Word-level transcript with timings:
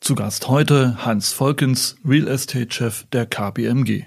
Zu 0.00 0.14
Gast 0.14 0.48
heute 0.48 1.04
Hans 1.04 1.30
Volkens, 1.30 1.96
Real 2.06 2.26
Estate 2.26 2.68
Chef 2.70 3.04
der 3.12 3.26
KPMG. 3.26 4.04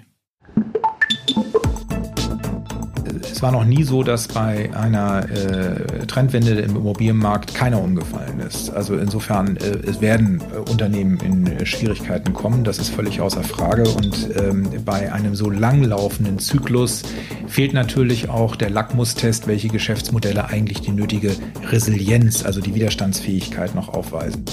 Es 3.22 3.40
war 3.40 3.52
noch 3.52 3.64
nie 3.64 3.84
so, 3.84 4.02
dass 4.02 4.26
bei 4.26 4.74
einer 4.74 5.30
äh, 5.30 6.04
Trendwende 6.06 6.60
im 6.60 6.74
Immobilienmarkt 6.76 7.54
keiner 7.54 7.80
umgefallen 7.80 8.40
ist. 8.40 8.70
Also 8.70 8.96
insofern, 8.96 9.56
äh, 9.56 9.78
es 9.86 10.00
werden 10.00 10.42
äh, 10.52 10.68
Unternehmen 10.68 11.20
in 11.20 11.46
äh, 11.46 11.64
Schwierigkeiten 11.64 12.32
kommen, 12.32 12.64
das 12.64 12.78
ist 12.78 12.88
völlig 12.88 13.20
außer 13.20 13.44
Frage. 13.44 13.88
Und 13.88 14.30
ähm, 14.36 14.68
bei 14.84 15.12
einem 15.12 15.36
so 15.36 15.48
langlaufenden 15.48 16.40
Zyklus 16.40 17.04
fehlt 17.46 17.72
natürlich 17.72 18.28
auch 18.28 18.56
der 18.56 18.70
Lackmustest, 18.70 19.46
welche 19.46 19.68
Geschäftsmodelle 19.68 20.46
eigentlich 20.46 20.80
die 20.80 20.92
nötige 20.92 21.36
Resilienz, 21.70 22.44
also 22.44 22.60
die 22.60 22.74
Widerstandsfähigkeit 22.74 23.76
noch 23.76 23.88
aufweisen. 23.90 24.44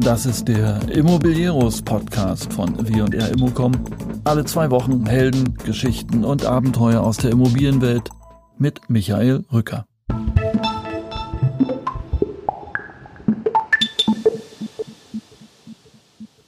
Das 0.00 0.24
ist 0.24 0.48
der 0.48 0.80
Immobilieros 0.88 1.82
Podcast 1.82 2.50
von 2.54 2.74
W&R 2.88 3.28
Immocom. 3.28 3.72
Alle 4.24 4.46
zwei 4.46 4.70
Wochen 4.70 5.04
Helden, 5.04 5.54
Geschichten 5.64 6.24
und 6.24 6.44
Abenteuer 6.46 7.02
aus 7.02 7.18
der 7.18 7.32
Immobilienwelt 7.32 8.08
mit 8.58 8.80
Michael 8.88 9.44
Rücker. 9.52 9.84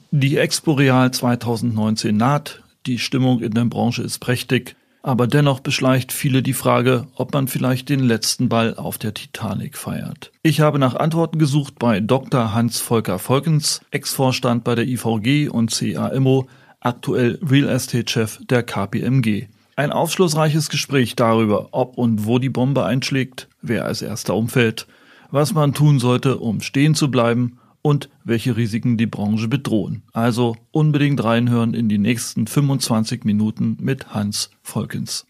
Die 0.09 0.37
Expo 0.37 0.73
Real 0.73 1.11
2019 1.11 2.17
naht, 2.17 2.63
die 2.87 2.97
Stimmung 2.97 3.41
in 3.41 3.51
der 3.51 3.65
Branche 3.65 4.01
ist 4.01 4.17
prächtig. 4.17 4.75
Aber 5.05 5.27
dennoch 5.27 5.59
beschleicht 5.59 6.13
viele 6.13 6.41
die 6.41 6.53
Frage, 6.53 7.07
ob 7.15 7.33
man 7.33 7.49
vielleicht 7.49 7.89
den 7.89 7.99
letzten 7.99 8.47
Ball 8.47 8.75
auf 8.75 8.97
der 8.97 9.13
Titanic 9.13 9.77
feiert. 9.77 10.31
Ich 10.43 10.61
habe 10.61 10.79
nach 10.79 10.95
Antworten 10.95 11.39
gesucht 11.39 11.77
bei 11.77 11.99
Dr. 11.99 12.53
Hans-Volker 12.53 13.19
Volkens, 13.19 13.81
Ex-Vorstand 13.91 14.63
bei 14.63 14.75
der 14.75 14.87
IVG 14.87 15.49
und 15.49 15.71
CAMO, 15.77 16.47
aktuell 16.79 17.37
Real 17.45 17.67
Estate-Chef 17.67 18.39
der 18.49 18.63
KPMG. 18.63 19.47
Ein 19.75 19.91
aufschlussreiches 19.91 20.69
Gespräch 20.69 21.17
darüber, 21.17 21.69
ob 21.71 21.97
und 21.97 22.25
wo 22.25 22.39
die 22.39 22.49
Bombe 22.49 22.85
einschlägt, 22.85 23.49
wer 23.61 23.83
als 23.83 24.01
erster 24.01 24.35
umfällt, 24.35 24.87
was 25.31 25.53
man 25.53 25.73
tun 25.73 25.99
sollte, 25.99 26.37
um 26.37 26.61
stehen 26.61 26.95
zu 26.95 27.11
bleiben 27.11 27.57
und 27.83 28.09
welche 28.23 28.57
Risiken 28.57 28.97
die 28.97 29.05
Branche 29.05 29.47
bedrohen. 29.47 30.01
Also 30.13 30.55
unbedingt 30.71 31.23
reinhören 31.23 31.75
in 31.75 31.89
die 31.89 31.99
nächsten 31.99 32.47
25 32.47 33.25
Minuten 33.25 33.77
mit 33.79 34.15
Hans 34.15 34.49
Volkens. 34.63 35.27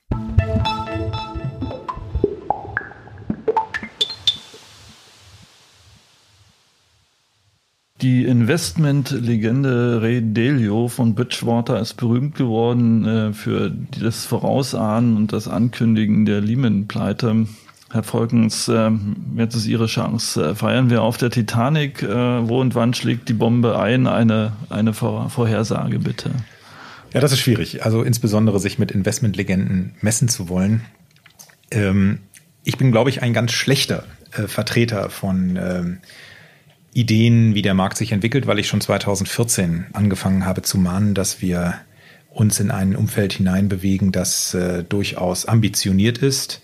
Die 8.03 8.25
Investmentlegende 8.25 10.01
Ray 10.01 10.21
Dalio 10.33 10.89
von 10.89 11.15
Bridgewater 11.15 11.79
ist 11.79 11.93
berühmt 11.93 12.35
geworden 12.35 13.05
äh, 13.05 13.33
für 13.33 13.69
das 13.69 14.25
Vorausahnen 14.25 15.15
und 15.15 15.31
das 15.31 15.47
Ankündigen 15.47 16.25
der 16.25 16.41
Lehman-Pleite. 16.41 17.47
Herr 17.93 18.01
Volkens, 18.01 18.67
äh, 18.69 18.89
jetzt 19.37 19.53
ist 19.53 19.67
Ihre 19.67 19.85
Chance. 19.85 20.43
Äh, 20.43 20.55
feiern 20.55 20.89
wir 20.89 21.03
auf 21.03 21.17
der 21.17 21.29
Titanic. 21.29 22.01
Äh, 22.01 22.09
wo 22.49 22.59
und 22.59 22.73
wann 22.73 22.95
schlägt 22.95 23.29
die 23.29 23.33
Bombe 23.33 23.77
ein? 23.77 24.07
Eine, 24.07 24.53
eine 24.71 24.93
Vor 24.93 25.29
Vorhersage 25.29 25.99
bitte. 25.99 26.31
Ja, 27.13 27.21
das 27.21 27.33
ist 27.33 27.41
schwierig. 27.41 27.85
Also 27.85 28.01
insbesondere 28.01 28.59
sich 28.59 28.79
mit 28.79 28.89
Investmentlegenden 28.89 29.93
messen 30.01 30.27
zu 30.27 30.49
wollen. 30.49 30.81
Ähm, 31.69 32.17
ich 32.63 32.79
bin, 32.79 32.91
glaube 32.91 33.11
ich, 33.11 33.21
ein 33.21 33.31
ganz 33.31 33.51
schlechter 33.51 34.05
äh, 34.31 34.47
Vertreter 34.47 35.11
von 35.11 35.55
ähm, 35.55 35.97
Ideen, 36.93 37.53
wie 37.53 37.61
der 37.61 37.75
Markt 37.75 37.97
sich 37.97 38.11
entwickelt, 38.11 38.47
weil 38.47 38.57
ich 38.57 38.67
schon 38.67 38.81
2014 38.81 39.85
angefangen 39.93 40.47
habe 40.47 40.63
zu 40.63 40.79
mahnen, 40.79 41.13
dass 41.13 41.43
wir 41.43 41.75
uns 42.31 42.59
in 42.59 42.71
ein 42.71 42.95
Umfeld 42.95 43.33
hineinbewegen, 43.33 44.11
das 44.11 44.55
äh, 44.55 44.83
durchaus 44.83 45.45
ambitioniert 45.45 46.17
ist 46.17 46.59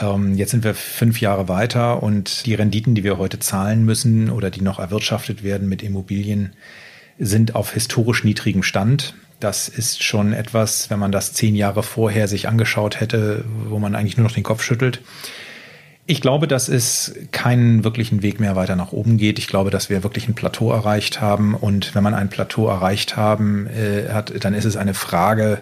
ähm, 0.00 0.34
jetzt 0.34 0.50
sind 0.50 0.64
wir 0.64 0.74
fünf 0.74 1.20
Jahre 1.20 1.48
weiter 1.48 2.02
und 2.02 2.46
die 2.46 2.54
Renditen, 2.54 2.94
die 2.94 3.04
wir 3.04 3.18
heute 3.18 3.38
zahlen 3.38 3.84
müssen 3.84 4.30
oder 4.30 4.50
die 4.50 4.62
noch 4.62 4.78
erwirtschaftet 4.78 5.42
werden 5.42 5.68
mit 5.68 5.82
Immobilien, 5.82 6.52
sind 7.18 7.54
auf 7.54 7.72
historisch 7.72 8.24
niedrigem 8.24 8.62
Stand. 8.62 9.14
Das 9.40 9.68
ist 9.68 10.02
schon 10.02 10.32
etwas, 10.32 10.90
wenn 10.90 10.98
man 10.98 11.12
das 11.12 11.32
zehn 11.32 11.54
Jahre 11.54 11.82
vorher 11.82 12.28
sich 12.28 12.48
angeschaut 12.48 13.00
hätte, 13.00 13.44
wo 13.68 13.78
man 13.78 13.94
eigentlich 13.94 14.16
nur 14.16 14.24
noch 14.24 14.34
den 14.34 14.42
Kopf 14.42 14.62
schüttelt. 14.62 15.00
Ich 16.06 16.20
glaube, 16.20 16.48
dass 16.48 16.68
es 16.68 17.14
keinen 17.32 17.84
wirklichen 17.84 18.22
Weg 18.22 18.40
mehr 18.40 18.56
weiter 18.56 18.76
nach 18.76 18.92
oben 18.92 19.18
geht. 19.18 19.38
Ich 19.38 19.46
glaube, 19.46 19.70
dass 19.70 19.90
wir 19.90 20.02
wirklich 20.02 20.26
ein 20.26 20.34
Plateau 20.34 20.72
erreicht 20.72 21.20
haben. 21.20 21.54
Und 21.54 21.94
wenn 21.94 22.02
man 22.02 22.14
ein 22.14 22.30
Plateau 22.30 22.66
erreicht 22.66 23.16
haben 23.16 23.66
äh, 23.66 24.10
hat, 24.10 24.32
dann 24.42 24.54
ist 24.54 24.64
es 24.64 24.76
eine 24.76 24.94
Frage, 24.94 25.60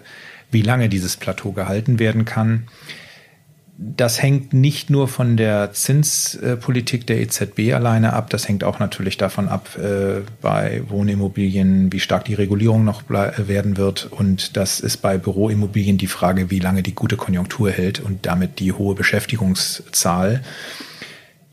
wie 0.49 0.61
lange 0.61 0.87
dieses 0.87 1.17
Plateau 1.17 1.51
gehalten 1.51 1.99
werden 1.99 2.23
kann 2.23 2.67
das 3.79 4.21
hängt 4.21 4.53
nicht 4.53 4.89
nur 4.89 5.07
von 5.07 5.37
der 5.37 5.71
Zinspolitik 5.71 7.05
der 7.05 7.21
EZB 7.21 7.73
alleine 7.75 8.13
ab, 8.13 8.31
das 8.31 8.47
hängt 8.47 8.63
auch 8.63 8.79
natürlich 8.79 9.17
davon 9.17 9.47
ab 9.47 9.77
äh, 9.77 10.21
bei 10.41 10.81
Wohnimmobilien, 10.87 11.93
wie 11.93 11.99
stark 11.99 12.25
die 12.25 12.33
Regulierung 12.33 12.83
noch 12.83 13.03
werden 13.07 13.77
wird. 13.77 14.07
Und 14.11 14.57
das 14.57 14.79
ist 14.79 14.97
bei 14.97 15.19
Büroimmobilien 15.19 15.99
die 15.99 16.07
Frage, 16.07 16.49
wie 16.49 16.59
lange 16.59 16.81
die 16.81 16.95
gute 16.95 17.17
Konjunktur 17.17 17.69
hält 17.69 17.99
und 17.99 18.25
damit 18.25 18.59
die 18.59 18.73
hohe 18.73 18.95
Beschäftigungszahl. 18.95 20.41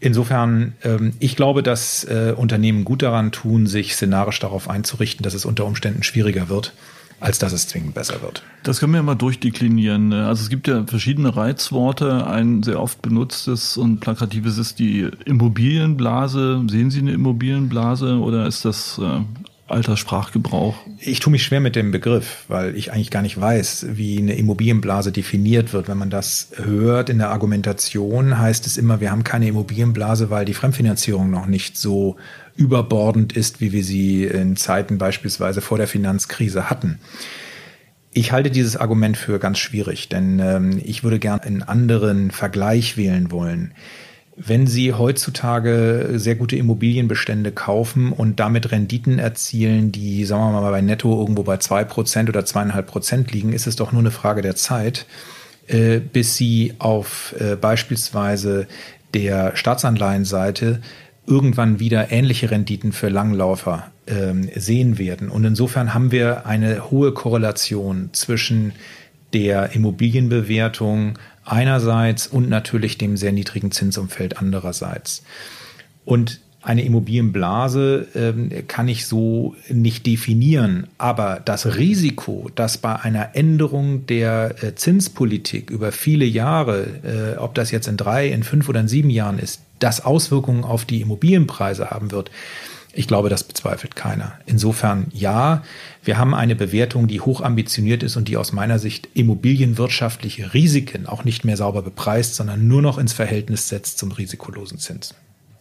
Insofern, 0.01 0.75
ähm, 0.83 1.13
ich 1.19 1.37
glaube, 1.37 1.63
dass 1.63 2.05
äh, 2.05 2.33
Unternehmen 2.35 2.85
gut 2.85 3.03
daran 3.03 3.33
tun, 3.33 3.67
sich 3.67 3.97
szenarisch 3.97 4.41
darauf 4.41 4.71
einzurichten, 4.71 5.23
dass 5.23 5.35
es 5.35 5.45
unter 5.45 5.67
Umständen 5.67 6.03
schwieriger 6.03 6.49
wird 6.49 6.73
als 7.21 7.39
dass 7.39 7.53
es 7.53 7.69
zwingend 7.69 7.95
besser 7.95 8.21
wird. 8.23 8.43
Das 8.63 8.81
können 8.81 8.95
wir 8.95 9.03
mal 9.03 9.15
durchdeklinieren. 9.15 10.13
Also 10.13 10.43
es 10.43 10.51
gibt 10.51 10.69
ja 10.69 10.85
verschiedene 10.87 11.37
Reizworte. 11.37 12.27
Ein 12.27 12.63
sehr 12.63 12.81
oft 12.81 13.03
benutztes 13.03 13.77
und 13.77 14.01
plakatives 14.01 14.59
ist 14.59 14.79
die 14.79 15.09
Immobilienblase. 15.25 16.63
Sehen 16.69 16.91
Sie 16.91 17.01
eine 17.01 17.13
Immobilienblase 17.13 18.19
oder 18.19 18.47
ist 18.47 18.65
das 18.65 19.01
äh, 19.03 19.21
alter 19.67 19.97
Sprachgebrauch? 19.97 20.77
Ich 20.99 21.21
tue 21.21 21.31
mich 21.31 21.43
schwer 21.43 21.61
mit 21.61 21.77
dem 21.77 21.91
Begriff, 21.91 22.45
weil 22.49 22.77
ich 22.77 22.93
eigentlich 22.93 23.11
gar 23.11 23.23
nicht 23.23 23.41
weiß, 23.41 23.87
wie 23.93 24.19
eine 24.19 24.35
Immobilienblase 24.35 25.13
definiert 25.13 25.73
wird. 25.73 25.89
Wenn 25.89 25.99
man 25.99 26.11
das 26.11 26.51
hört 26.57 27.09
in 27.11 27.19
der 27.19 27.31
Argumentation, 27.31 28.39
heißt 28.39 28.67
es 28.67 28.77
immer, 28.77 29.01
wir 29.01 29.11
haben 29.11 29.25
keine 29.25 29.49
Immobilienblase, 29.49 30.31
weil 30.31 30.45
die 30.45 30.55
Fremdfinanzierung 30.55 31.31
noch 31.31 31.47
nicht 31.47 31.77
so 31.77 32.17
überbordend 32.57 33.33
ist, 33.33 33.61
wie 33.61 33.73
wir 33.73 33.85
sie 33.85 34.25
in 34.25 34.57
Zeiten 34.57 34.99
beispielsweise 34.99 35.61
vor 35.61 35.79
der 35.79 35.89
Finanzkrise 35.89 36.71
hatten. 36.71 37.01
Ich 38.13 38.31
halte 38.31 38.51
dieses 38.51 38.77
Argument 38.77 39.17
für 39.17 39.41
ganz 39.41 39.59
schwierig, 39.59 40.09
denn 40.09 40.39
ähm, 40.39 40.81
ich 40.85 41.03
würde 41.03 41.19
gern 41.19 41.41
einen 41.41 41.65
anderen 41.65 42.31
Vergleich 42.31 42.97
wählen 42.97 43.33
wollen. 43.33 43.75
Wenn 44.37 44.67
Sie 44.67 44.93
heutzutage 44.93 46.13
sehr 46.15 46.35
gute 46.35 46.57
Immobilienbestände 46.57 47.53
kaufen 47.53 48.13
und 48.13 48.41
damit 48.41 48.73
Renditen 48.73 49.21
erzielen, 49.21 49.93
die, 49.93 50.25
sagen 50.25 50.43
wir 50.53 50.61
mal, 50.61 50.71
bei 50.71 50.81
Netto 50.81 51.21
irgendwo 51.21 51.45
bei 51.45 51.59
zwei 51.59 51.85
Prozent 51.85 52.29
oder 52.29 52.45
zweieinhalb 52.45 52.87
Prozent 52.87 53.33
liegen, 53.33 53.53
ist 53.53 53.69
es 53.69 53.77
doch 53.77 53.93
nur 53.93 54.03
eine 54.03 54.11
Frage 54.11 54.43
der 54.43 54.57
Zeit, 54.57 55.07
äh, 55.69 55.99
bis 56.01 56.37
Sie 56.37 56.75
auf 56.79 57.35
äh, 57.39 57.55
beispielsweise 57.55 58.67
der 59.13 59.57
Staatsanleihenseite 59.57 60.81
irgendwann 61.27 61.81
wieder 61.81 62.11
ähnliche 62.11 62.51
Renditen 62.51 62.93
für 62.93 63.09
Langlaufer 63.09 63.91
ähm, 64.07 64.49
sehen 64.55 64.99
werden. 64.99 65.31
Und 65.31 65.45
insofern 65.45 65.95
haben 65.95 66.13
wir 66.13 66.47
eine 66.47 66.91
hohe 66.91 67.13
Korrelation 67.13 68.11
zwischen 68.13 68.73
der 69.33 69.75
Immobilienbewertung 69.75 71.19
einerseits 71.45 72.27
und 72.27 72.49
natürlich 72.49 72.99
dem 72.99 73.17
sehr 73.17 73.33
niedrigen 73.33 73.71
Zinsumfeld 73.71 74.39
andererseits. 74.39 75.23
Und 76.05 76.41
eine 76.65 76.83
Immobilienblase 76.83 78.07
ähm, 78.15 78.51
kann 78.69 78.89
ich 78.89 79.07
so 79.07 79.55
nicht 79.69 80.07
definieren, 80.07 80.87
aber 80.97 81.43
das 81.45 81.77
Risiko, 81.77 82.51
dass 82.55 82.79
bei 82.79 82.97
einer 82.97 83.37
Änderung 83.37 84.07
der 84.07 84.63
äh, 84.63 84.75
Zinspolitik 84.75 85.71
über 85.71 85.93
viele 85.93 86.25
Jahre, 86.25 87.35
äh, 87.37 87.39
ob 87.39 87.55
das 87.55 87.71
jetzt 87.71 87.87
in 87.87 87.99
drei, 87.99 88.29
in 88.29 88.43
fünf 88.43 88.69
oder 88.71 88.81
in 88.81 88.89
sieben 88.89 89.11
Jahren 89.11 89.39
ist, 89.39 89.61
das 89.85 90.05
Auswirkungen 90.05 90.65
auf 90.65 90.87
die 90.87 91.03
Immobilienpreise 91.03 91.91
haben 91.91 92.11
wird, 92.11 92.31
ich 92.95 93.07
glaube, 93.07 93.29
das 93.29 93.45
bezweifelt 93.45 93.97
keiner. 93.97 94.39
Insofern 94.47 95.09
ja, 95.13 95.63
wir 96.03 96.17
haben 96.17 96.33
eine 96.33 96.55
Bewertung, 96.55 97.07
die 97.07 97.21
hoch 97.21 97.43
ambitioniert 97.43 98.03
ist 98.03 98.17
und 98.17 98.29
die 98.29 98.37
aus 98.37 98.53
meiner 98.53 98.79
Sicht 98.79 99.09
immobilienwirtschaftliche 99.15 100.55
Risiken 100.55 101.07
auch 101.07 101.25
nicht 101.25 101.45
mehr 101.45 101.57
sauber 101.57 101.83
bepreist, 101.83 102.37
sondern 102.37 102.67
nur 102.67 102.83
noch 102.83 102.97
ins 102.97 103.13
Verhältnis 103.13 103.69
setzt 103.69 103.99
zum 103.99 104.13
risikolosen 104.13 104.79
Zins. 104.79 105.15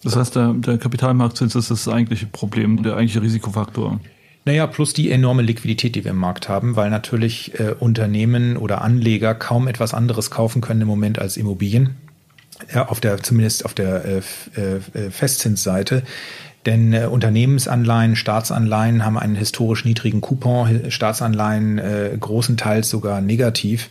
Das 0.03 0.15
heißt, 0.15 0.35
der, 0.35 0.53
der 0.53 0.77
Kapitalmarktzins 0.77 1.55
ist 1.55 1.71
das 1.71 1.87
eigentliche 1.87 2.27
Problem, 2.27 2.83
der 2.83 2.93
eigentliche 2.93 3.21
Risikofaktor. 3.21 3.99
Naja, 4.45 4.67
plus 4.67 4.93
die 4.93 5.09
enorme 5.09 5.41
Liquidität, 5.41 5.95
die 5.95 6.03
wir 6.03 6.11
im 6.11 6.17
Markt 6.17 6.49
haben, 6.49 6.75
weil 6.75 6.89
natürlich 6.89 7.59
äh, 7.59 7.73
Unternehmen 7.79 8.57
oder 8.57 8.81
Anleger 8.81 9.33
kaum 9.33 9.67
etwas 9.67 9.93
anderes 9.93 10.31
kaufen 10.31 10.61
können 10.61 10.81
im 10.81 10.87
Moment 10.87 11.19
als 11.19 11.37
Immobilien. 11.37 11.95
Ja, 12.73 12.87
auf 12.87 12.99
der, 12.99 13.21
zumindest 13.21 13.65
auf 13.65 13.73
der 13.73 14.05
äh, 14.05 14.17
äh, 14.59 15.09
Festzinsseite. 15.11 16.03
Denn 16.65 16.93
äh, 16.93 17.05
Unternehmensanleihen, 17.05 18.15
Staatsanleihen 18.15 19.03
haben 19.03 19.17
einen 19.17 19.35
historisch 19.35 19.85
niedrigen 19.85 20.21
Coupon, 20.21 20.89
Staatsanleihen 20.91 21.77
äh, 21.77 22.17
großenteils 22.19 22.89
sogar 22.89 23.21
negativ. 23.21 23.89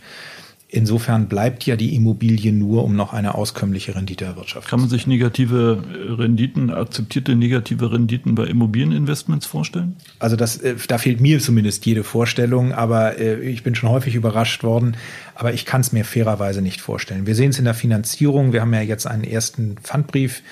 Insofern 0.75 1.29
bleibt 1.29 1.67
ja 1.67 1.77
die 1.77 1.95
Immobilie 1.95 2.51
nur, 2.51 2.85
um 2.85 2.97
noch 2.97 3.13
eine 3.13 3.35
auskömmliche 3.35 3.95
Rendite 3.95 4.25
erwirtschaften. 4.25 4.71
Kann 4.71 4.81
man 4.81 4.89
sich 4.89 5.07
negative 5.07 5.85
Renditen, 6.19 6.71
akzeptierte 6.71 7.37
negative 7.37 7.93
Renditen 7.93 8.35
bei 8.35 8.47
Immobilieninvestments 8.47 9.45
vorstellen? 9.45 9.97
Also 10.19 10.35
das, 10.35 10.57
äh, 10.57 10.77
da 10.89 10.97
fehlt 10.97 11.21
mir 11.21 11.41
zumindest 11.41 11.85
jede 11.85 12.05
Vorstellung, 12.05 12.73
aber 12.73 13.19
äh, 13.19 13.51
ich 13.51 13.63
bin 13.63 13.75
schon 13.75 13.91
häufig 13.91 14.15
überrascht 14.15 14.65
worden, 14.65 14.97
aber 15.35 15.53
ich 15.53 15.67
kann 15.67 15.83
es 15.83 15.93
mir 15.93 16.07
fairerweise 16.07 16.63
nicht 16.63 16.81
vorstellen. 16.81 17.27
Wir 17.27 17.35
sehen 17.35 17.51
es 17.51 17.59
in 17.59 17.67
der 17.67 17.75
Finanzierung. 17.75 18.55
Wir 18.55 18.63
haben 18.63 18.73
ja 18.73 18.81
jetzt 18.81 19.07
einen 19.07 19.25
ersten 19.25 19.77
Pfandbrief 19.77 20.43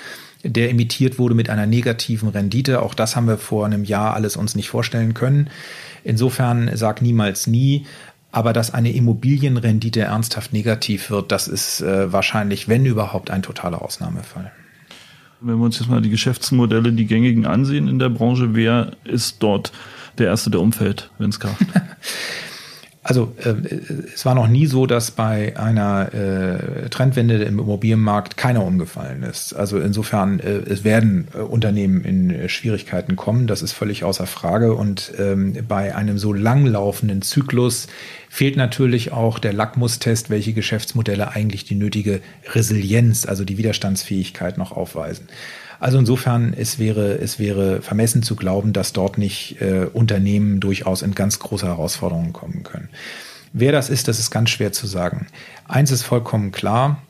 der 0.43 0.71
emittiert 0.71 1.19
wurde 1.19 1.35
mit 1.35 1.51
einer 1.51 1.67
negativen 1.67 2.29
Rendite. 2.29 2.81
Auch 2.81 2.95
das 2.95 3.15
haben 3.15 3.27
wir 3.27 3.37
vor 3.37 3.65
einem 3.65 3.83
Jahr 3.83 4.15
alles 4.15 4.37
uns 4.37 4.55
nicht 4.55 4.69
vorstellen 4.69 5.13
können. 5.13 5.51
Insofern 6.03 6.71
sag 6.75 7.01
niemals 7.01 7.45
nie. 7.45 7.85
Aber 8.31 8.53
dass 8.53 8.73
eine 8.73 8.91
Immobilienrendite 8.91 10.01
ernsthaft 10.01 10.53
negativ 10.53 11.09
wird, 11.09 11.31
das 11.31 11.47
ist 11.47 11.81
äh, 11.81 12.11
wahrscheinlich, 12.13 12.69
wenn 12.69 12.85
überhaupt, 12.85 13.29
ein 13.29 13.43
totaler 13.43 13.81
Ausnahmefall. 13.81 14.51
Wenn 15.41 15.57
wir 15.57 15.65
uns 15.65 15.79
jetzt 15.79 15.89
mal 15.89 16.01
die 16.01 16.09
Geschäftsmodelle, 16.09 16.93
die 16.93 17.07
gängigen 17.07 17.45
ansehen 17.45 17.87
in 17.87 17.99
der 17.99 18.09
Branche, 18.09 18.53
wer 18.53 18.91
ist 19.03 19.37
dort 19.43 19.71
der 20.17 20.27
Erste, 20.27 20.51
der 20.51 20.61
umfällt, 20.61 21.09
wenn 21.17 21.29
es 21.29 21.39
kracht? 21.39 21.65
Also 23.03 23.33
äh, 23.43 23.55
es 24.13 24.25
war 24.25 24.35
noch 24.35 24.47
nie 24.47 24.67
so, 24.67 24.85
dass 24.85 25.09
bei 25.09 25.57
einer 25.57 26.13
äh, 26.13 26.89
Trendwende 26.89 27.43
im 27.43 27.57
Immobilienmarkt 27.57 28.37
keiner 28.37 28.63
umgefallen 28.63 29.23
ist. 29.23 29.53
Also 29.53 29.79
insofern, 29.79 30.39
äh, 30.39 30.59
es 30.69 30.83
werden 30.83 31.27
äh, 31.33 31.39
Unternehmen 31.39 32.03
in 32.03 32.29
äh, 32.29 32.47
Schwierigkeiten 32.47 33.15
kommen, 33.15 33.47
das 33.47 33.63
ist 33.63 33.71
völlig 33.71 34.03
außer 34.03 34.27
Frage. 34.27 34.75
Und 34.75 35.13
ähm, 35.17 35.57
bei 35.67 35.95
einem 35.95 36.19
so 36.19 36.31
langlaufenden 36.31 37.23
Zyklus 37.23 37.87
fehlt 38.29 38.55
natürlich 38.55 39.11
auch 39.11 39.39
der 39.39 39.53
Lackmustest, 39.53 40.29
welche 40.29 40.53
Geschäftsmodelle 40.53 41.31
eigentlich 41.31 41.65
die 41.65 41.75
nötige 41.75 42.21
Resilienz, 42.53 43.25
also 43.25 43.43
die 43.45 43.57
Widerstandsfähigkeit 43.57 44.59
noch 44.59 44.71
aufweisen. 44.73 45.27
Also 45.81 45.97
insofern, 45.97 46.53
es 46.53 46.77
wäre, 46.77 47.17
es 47.17 47.39
wäre 47.39 47.81
vermessen 47.81 48.21
zu 48.21 48.35
glauben, 48.35 48.71
dass 48.71 48.93
dort 48.93 49.17
nicht 49.17 49.59
äh, 49.61 49.87
Unternehmen 49.91 50.59
durchaus 50.59 51.01
in 51.01 51.15
ganz 51.15 51.39
große 51.39 51.65
Herausforderungen 51.65 52.33
kommen 52.33 52.61
können. 52.61 52.89
Wer 53.51 53.71
das 53.71 53.89
ist, 53.89 54.07
das 54.07 54.19
ist 54.19 54.29
ganz 54.29 54.51
schwer 54.51 54.71
zu 54.71 54.85
sagen. 54.85 55.25
Eins 55.67 55.89
ist 55.89 56.03
vollkommen 56.03 56.51
klar, 56.51 57.01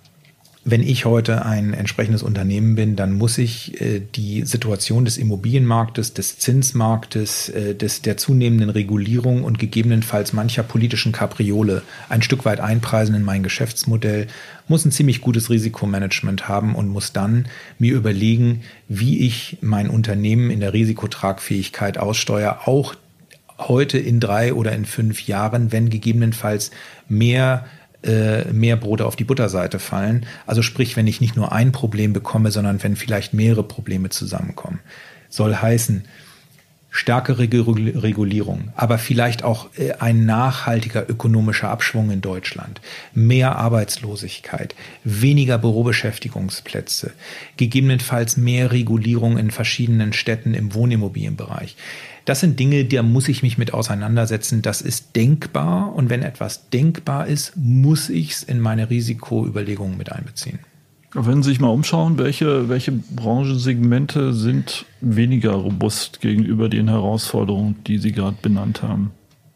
wenn 0.63 0.83
ich 0.83 1.05
heute 1.05 1.43
ein 1.43 1.73
entsprechendes 1.73 2.21
Unternehmen 2.21 2.75
bin, 2.75 2.95
dann 2.95 3.13
muss 3.13 3.39
ich 3.39 3.81
äh, 3.81 3.99
die 3.99 4.45
Situation 4.45 5.05
des 5.05 5.17
Immobilienmarktes, 5.17 6.13
des 6.13 6.37
Zinsmarktes, 6.37 7.49
äh, 7.49 7.73
des, 7.73 8.03
der 8.03 8.17
zunehmenden 8.17 8.69
Regulierung 8.69 9.43
und 9.43 9.57
gegebenenfalls 9.57 10.33
mancher 10.33 10.61
politischen 10.61 11.13
Kapriole 11.13 11.81
ein 12.09 12.21
Stück 12.21 12.45
weit 12.45 12.59
einpreisen 12.59 13.15
in 13.15 13.23
mein 13.23 13.41
Geschäftsmodell, 13.41 14.27
muss 14.67 14.85
ein 14.85 14.91
ziemlich 14.91 15.21
gutes 15.21 15.49
Risikomanagement 15.49 16.47
haben 16.47 16.75
und 16.75 16.89
muss 16.89 17.11
dann 17.11 17.47
mir 17.79 17.95
überlegen, 17.95 18.61
wie 18.87 19.25
ich 19.25 19.57
mein 19.61 19.89
Unternehmen 19.89 20.51
in 20.51 20.59
der 20.59 20.73
Risikotragfähigkeit 20.73 21.97
aussteuere, 21.97 22.67
auch 22.67 22.93
heute 23.57 23.97
in 23.97 24.19
drei 24.19 24.53
oder 24.53 24.73
in 24.73 24.85
fünf 24.85 25.27
Jahren, 25.27 25.71
wenn 25.71 25.89
gegebenenfalls 25.89 26.69
mehr 27.09 27.65
äh, 28.03 28.51
mehr 28.51 28.77
Brote 28.77 29.05
auf 29.05 29.15
die 29.15 29.23
Butterseite 29.23 29.79
fallen. 29.79 30.25
Also 30.45 30.61
sprich, 30.61 30.95
wenn 30.95 31.07
ich 31.07 31.21
nicht 31.21 31.35
nur 31.35 31.51
ein 31.51 31.71
Problem 31.71 32.13
bekomme, 32.13 32.51
sondern 32.51 32.81
wenn 32.83 32.95
vielleicht 32.95 33.33
mehrere 33.33 33.63
Probleme 33.63 34.09
zusammenkommen. 34.09 34.79
Soll 35.29 35.55
heißen, 35.55 36.03
stärkere 36.93 37.39
Regulierung, 37.39 38.73
aber 38.75 38.97
vielleicht 38.97 39.43
auch 39.43 39.69
äh, 39.77 39.93
ein 39.93 40.25
nachhaltiger 40.25 41.09
ökonomischer 41.09 41.69
Abschwung 41.69 42.11
in 42.11 42.19
Deutschland, 42.19 42.81
mehr 43.13 43.55
Arbeitslosigkeit, 43.55 44.75
weniger 45.05 45.57
Bürobeschäftigungsplätze, 45.57 47.13
gegebenenfalls 47.55 48.35
mehr 48.35 48.71
Regulierung 48.71 49.37
in 49.37 49.51
verschiedenen 49.51 50.11
Städten 50.11 50.53
im 50.53 50.73
Wohnimmobilienbereich. 50.73 51.77
Das 52.25 52.41
sind 52.41 52.59
Dinge, 52.59 52.85
da 52.85 53.03
muss 53.03 53.29
ich 53.29 53.41
mich 53.41 53.57
mit 53.57 53.73
auseinandersetzen. 53.73 54.61
Das 54.61 54.81
ist 54.81 55.15
denkbar. 55.15 55.95
Und 55.95 56.09
wenn 56.09 56.21
etwas 56.21 56.69
denkbar 56.69 57.25
ist, 57.25 57.53
muss 57.55 58.09
ich 58.09 58.31
es 58.31 58.43
in 58.43 58.59
meine 58.59 58.89
Risikoüberlegungen 58.89 59.97
mit 59.97 60.11
einbeziehen. 60.11 60.59
Wenn 61.13 61.43
Sie 61.43 61.49
sich 61.49 61.59
mal 61.59 61.67
umschauen, 61.67 62.17
welche, 62.17 62.69
welche 62.69 62.93
Branchensegmente 62.93 64.33
sind 64.33 64.85
weniger 65.01 65.51
robust 65.51 66.21
gegenüber 66.21 66.69
den 66.69 66.87
Herausforderungen, 66.87 67.75
die 67.85 67.97
Sie 67.97 68.13
gerade 68.13 68.37
benannt 68.41 68.81
haben? 68.81 69.11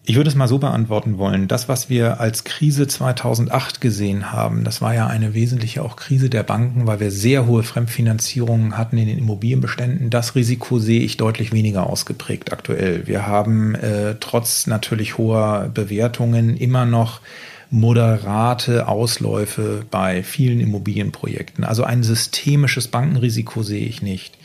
Ich 0.07 0.17
würde 0.17 0.29
es 0.29 0.35
mal 0.35 0.47
so 0.47 0.59
beantworten 0.59 1.17
wollen. 1.17 1.47
Das, 1.47 1.67
was 1.67 1.89
wir 1.89 2.19
als 2.19 2.43
Krise 2.43 2.85
2008 2.85 3.81
gesehen 3.81 4.31
haben, 4.31 4.63
das 4.63 4.79
war 4.79 4.93
ja 4.93 5.07
eine 5.07 5.33
wesentliche 5.33 5.81
auch 5.81 5.95
Krise 5.95 6.29
der 6.29 6.43
Banken, 6.43 6.85
weil 6.85 6.99
wir 6.99 7.09
sehr 7.09 7.47
hohe 7.47 7.63
Fremdfinanzierungen 7.63 8.77
hatten 8.77 8.97
in 8.97 9.07
den 9.07 9.17
Immobilienbeständen. 9.17 10.11
Das 10.11 10.35
Risiko 10.35 10.77
sehe 10.77 11.01
ich 11.01 11.17
deutlich 11.17 11.53
weniger 11.53 11.89
ausgeprägt 11.89 12.53
aktuell. 12.53 13.07
Wir 13.07 13.25
haben 13.25 13.73
äh, 13.73 14.15
trotz 14.19 14.67
natürlich 14.67 15.17
hoher 15.17 15.71
Bewertungen 15.73 16.55
immer 16.55 16.85
noch 16.85 17.21
moderate 17.69 18.87
Ausläufe 18.87 19.83
bei 19.89 20.23
vielen 20.23 20.59
Immobilienprojekten. 20.59 21.63
Also 21.63 21.83
ein 21.83 22.03
systemisches 22.03 22.87
Bankenrisiko 22.87 23.63
sehe 23.63 23.85
ich 23.85 24.01
nicht. 24.01 24.37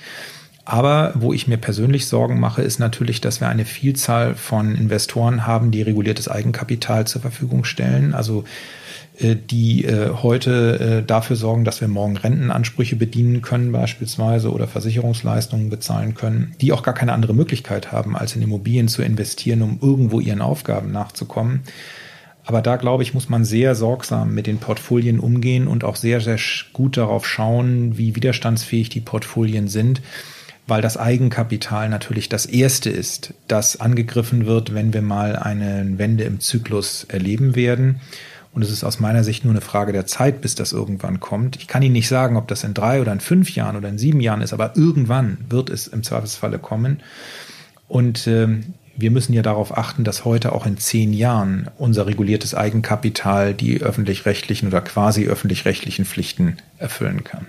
Aber 0.64 1.12
wo 1.16 1.32
ich 1.32 1.48
mir 1.48 1.56
persönlich 1.56 2.06
Sorgen 2.06 2.38
mache, 2.38 2.62
ist 2.62 2.78
natürlich, 2.78 3.20
dass 3.20 3.40
wir 3.40 3.48
eine 3.48 3.64
Vielzahl 3.64 4.34
von 4.34 4.76
Investoren 4.76 5.46
haben, 5.46 5.70
die 5.70 5.82
reguliertes 5.82 6.28
Eigenkapital 6.28 7.06
zur 7.06 7.20
Verfügung 7.22 7.64
stellen. 7.64 8.14
Also 8.14 8.44
äh, 9.18 9.36
die 9.36 9.84
äh, 9.84 10.10
heute 10.22 11.00
äh, 11.00 11.06
dafür 11.06 11.36
sorgen, 11.36 11.64
dass 11.64 11.80
wir 11.80 11.88
morgen 11.88 12.16
Rentenansprüche 12.16 12.96
bedienen 12.96 13.42
können 13.42 13.72
beispielsweise 13.72 14.52
oder 14.52 14.66
Versicherungsleistungen 14.66 15.70
bezahlen 15.70 16.14
können, 16.14 16.54
die 16.60 16.72
auch 16.72 16.82
gar 16.82 16.94
keine 16.94 17.12
andere 17.12 17.34
Möglichkeit 17.34 17.92
haben, 17.92 18.16
als 18.16 18.36
in 18.36 18.42
Immobilien 18.42 18.88
zu 18.88 19.02
investieren, 19.02 19.62
um 19.62 19.78
irgendwo 19.82 20.20
ihren 20.20 20.40
Aufgaben 20.40 20.92
nachzukommen. 20.92 21.62
Aber 22.50 22.62
da, 22.62 22.74
glaube 22.74 23.04
ich, 23.04 23.14
muss 23.14 23.28
man 23.28 23.44
sehr 23.44 23.76
sorgsam 23.76 24.34
mit 24.34 24.48
den 24.48 24.58
Portfolien 24.58 25.20
umgehen 25.20 25.68
und 25.68 25.84
auch 25.84 25.94
sehr, 25.94 26.20
sehr 26.20 26.36
gut 26.72 26.96
darauf 26.96 27.24
schauen, 27.24 27.96
wie 27.96 28.16
widerstandsfähig 28.16 28.88
die 28.88 29.00
Portfolien 29.00 29.68
sind 29.68 30.02
weil 30.66 30.82
das 30.82 30.96
Eigenkapital 30.96 31.88
natürlich 31.88 32.28
das 32.28 32.46
erste 32.46 32.90
ist, 32.90 33.34
das 33.48 33.80
angegriffen 33.80 34.46
wird, 34.46 34.72
wenn 34.72 34.92
wir 34.92 35.02
mal 35.02 35.34
eine 35.34 35.98
Wende 35.98 36.22
im 36.22 36.38
Zyklus 36.38 37.04
erleben 37.04 37.56
werden. 37.56 38.00
Und 38.52 38.62
es 38.62 38.70
ist 38.70 38.84
aus 38.84 39.00
meiner 39.00 39.24
Sicht 39.24 39.44
nur 39.44 39.52
eine 39.52 39.62
Frage 39.62 39.92
der 39.92 40.06
Zeit, 40.06 40.40
bis 40.40 40.54
das 40.54 40.72
irgendwann 40.72 41.18
kommt. 41.18 41.56
Ich 41.56 41.66
kann 41.66 41.82
Ihnen 41.82 41.94
nicht 41.94 42.06
sagen, 42.08 42.36
ob 42.36 42.46
das 42.46 42.62
in 42.62 42.74
drei 42.74 43.00
oder 43.00 43.12
in 43.12 43.20
fünf 43.20 43.50
Jahren 43.50 43.76
oder 43.76 43.88
in 43.88 43.98
sieben 43.98 44.20
Jahren 44.20 44.42
ist, 44.42 44.52
aber 44.52 44.76
irgendwann 44.76 45.38
wird 45.48 45.70
es 45.70 45.88
im 45.88 46.04
Zweifelsfalle 46.04 46.60
kommen. 46.60 47.00
Und 47.88 48.28
äh, 48.28 48.46
wir 48.96 49.10
müssen 49.10 49.32
ja 49.32 49.42
darauf 49.42 49.76
achten, 49.76 50.04
dass 50.04 50.24
heute 50.24 50.52
auch 50.52 50.66
in 50.66 50.76
zehn 50.76 51.12
Jahren 51.12 51.68
unser 51.78 52.06
reguliertes 52.06 52.54
Eigenkapital 52.54 53.54
die 53.54 53.80
öffentlich-rechtlichen 53.80 54.68
oder 54.68 54.80
quasi 54.80 55.26
öffentlich-rechtlichen 55.26 56.04
Pflichten 56.04 56.56
erfüllen 56.78 57.24
kann. 57.24 57.46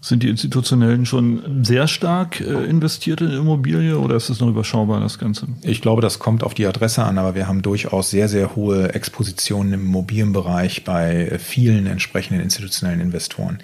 Sind 0.00 0.22
die 0.22 0.28
Institutionellen 0.28 1.04
schon 1.04 1.64
sehr 1.64 1.88
stark 1.88 2.40
äh, 2.40 2.44
investiert 2.44 3.22
in 3.22 3.32
Immobilie 3.32 3.98
oder 3.98 4.14
ist 4.14 4.28
es 4.28 4.38
noch 4.38 4.48
überschaubar, 4.48 5.00
das 5.00 5.18
Ganze? 5.18 5.48
Ich 5.62 5.80
glaube, 5.80 6.00
das 6.00 6.20
kommt 6.20 6.44
auf 6.44 6.54
die 6.54 6.66
Adresse 6.66 7.02
an, 7.02 7.18
aber 7.18 7.34
wir 7.34 7.48
haben 7.48 7.62
durchaus 7.62 8.10
sehr, 8.10 8.28
sehr 8.28 8.54
hohe 8.54 8.94
Expositionen 8.94 9.72
im 9.72 9.80
Immobilienbereich 9.86 10.84
bei 10.84 11.38
vielen 11.40 11.86
entsprechenden 11.86 12.40
institutionellen 12.40 13.00
Investoren. 13.00 13.58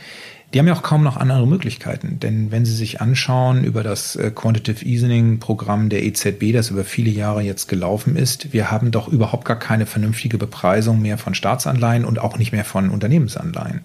Die 0.53 0.59
haben 0.59 0.67
ja 0.67 0.75
auch 0.75 0.83
kaum 0.83 1.03
noch 1.03 1.17
andere 1.17 1.47
Möglichkeiten, 1.47 2.21
denn 2.21 2.51
wenn 2.51 2.67
Sie 2.67 2.75
sich 2.75 3.01
anschauen 3.01 3.65
über 3.65 3.83
das 3.83 4.17
äh, 4.17 4.31
Quantitative 4.31 4.85
Easing 4.85 5.39
Programm 5.39 5.89
der 5.89 6.03
EZB, 6.03 6.53
das 6.53 6.69
über 6.69 6.85
viele 6.85 7.11
Jahre 7.11 7.41
jetzt 7.41 7.69
gelaufen 7.69 8.17
ist, 8.17 8.53
wir 8.53 8.71
haben 8.71 8.91
doch 8.91 9.09
überhaupt 9.09 9.47
gar 9.47 9.59
keine 9.59 9.87
vernünftige 9.87 10.37
Bepreisung 10.37 11.01
mehr 11.01 11.17
von 11.17 11.35
Staatsanleihen 11.35 12.05
und 12.05 12.19
auch 12.19 12.37
nicht 12.37 12.53
mehr 12.53 12.67
von 12.67 12.91
Unternehmensanleihen. 12.91 13.81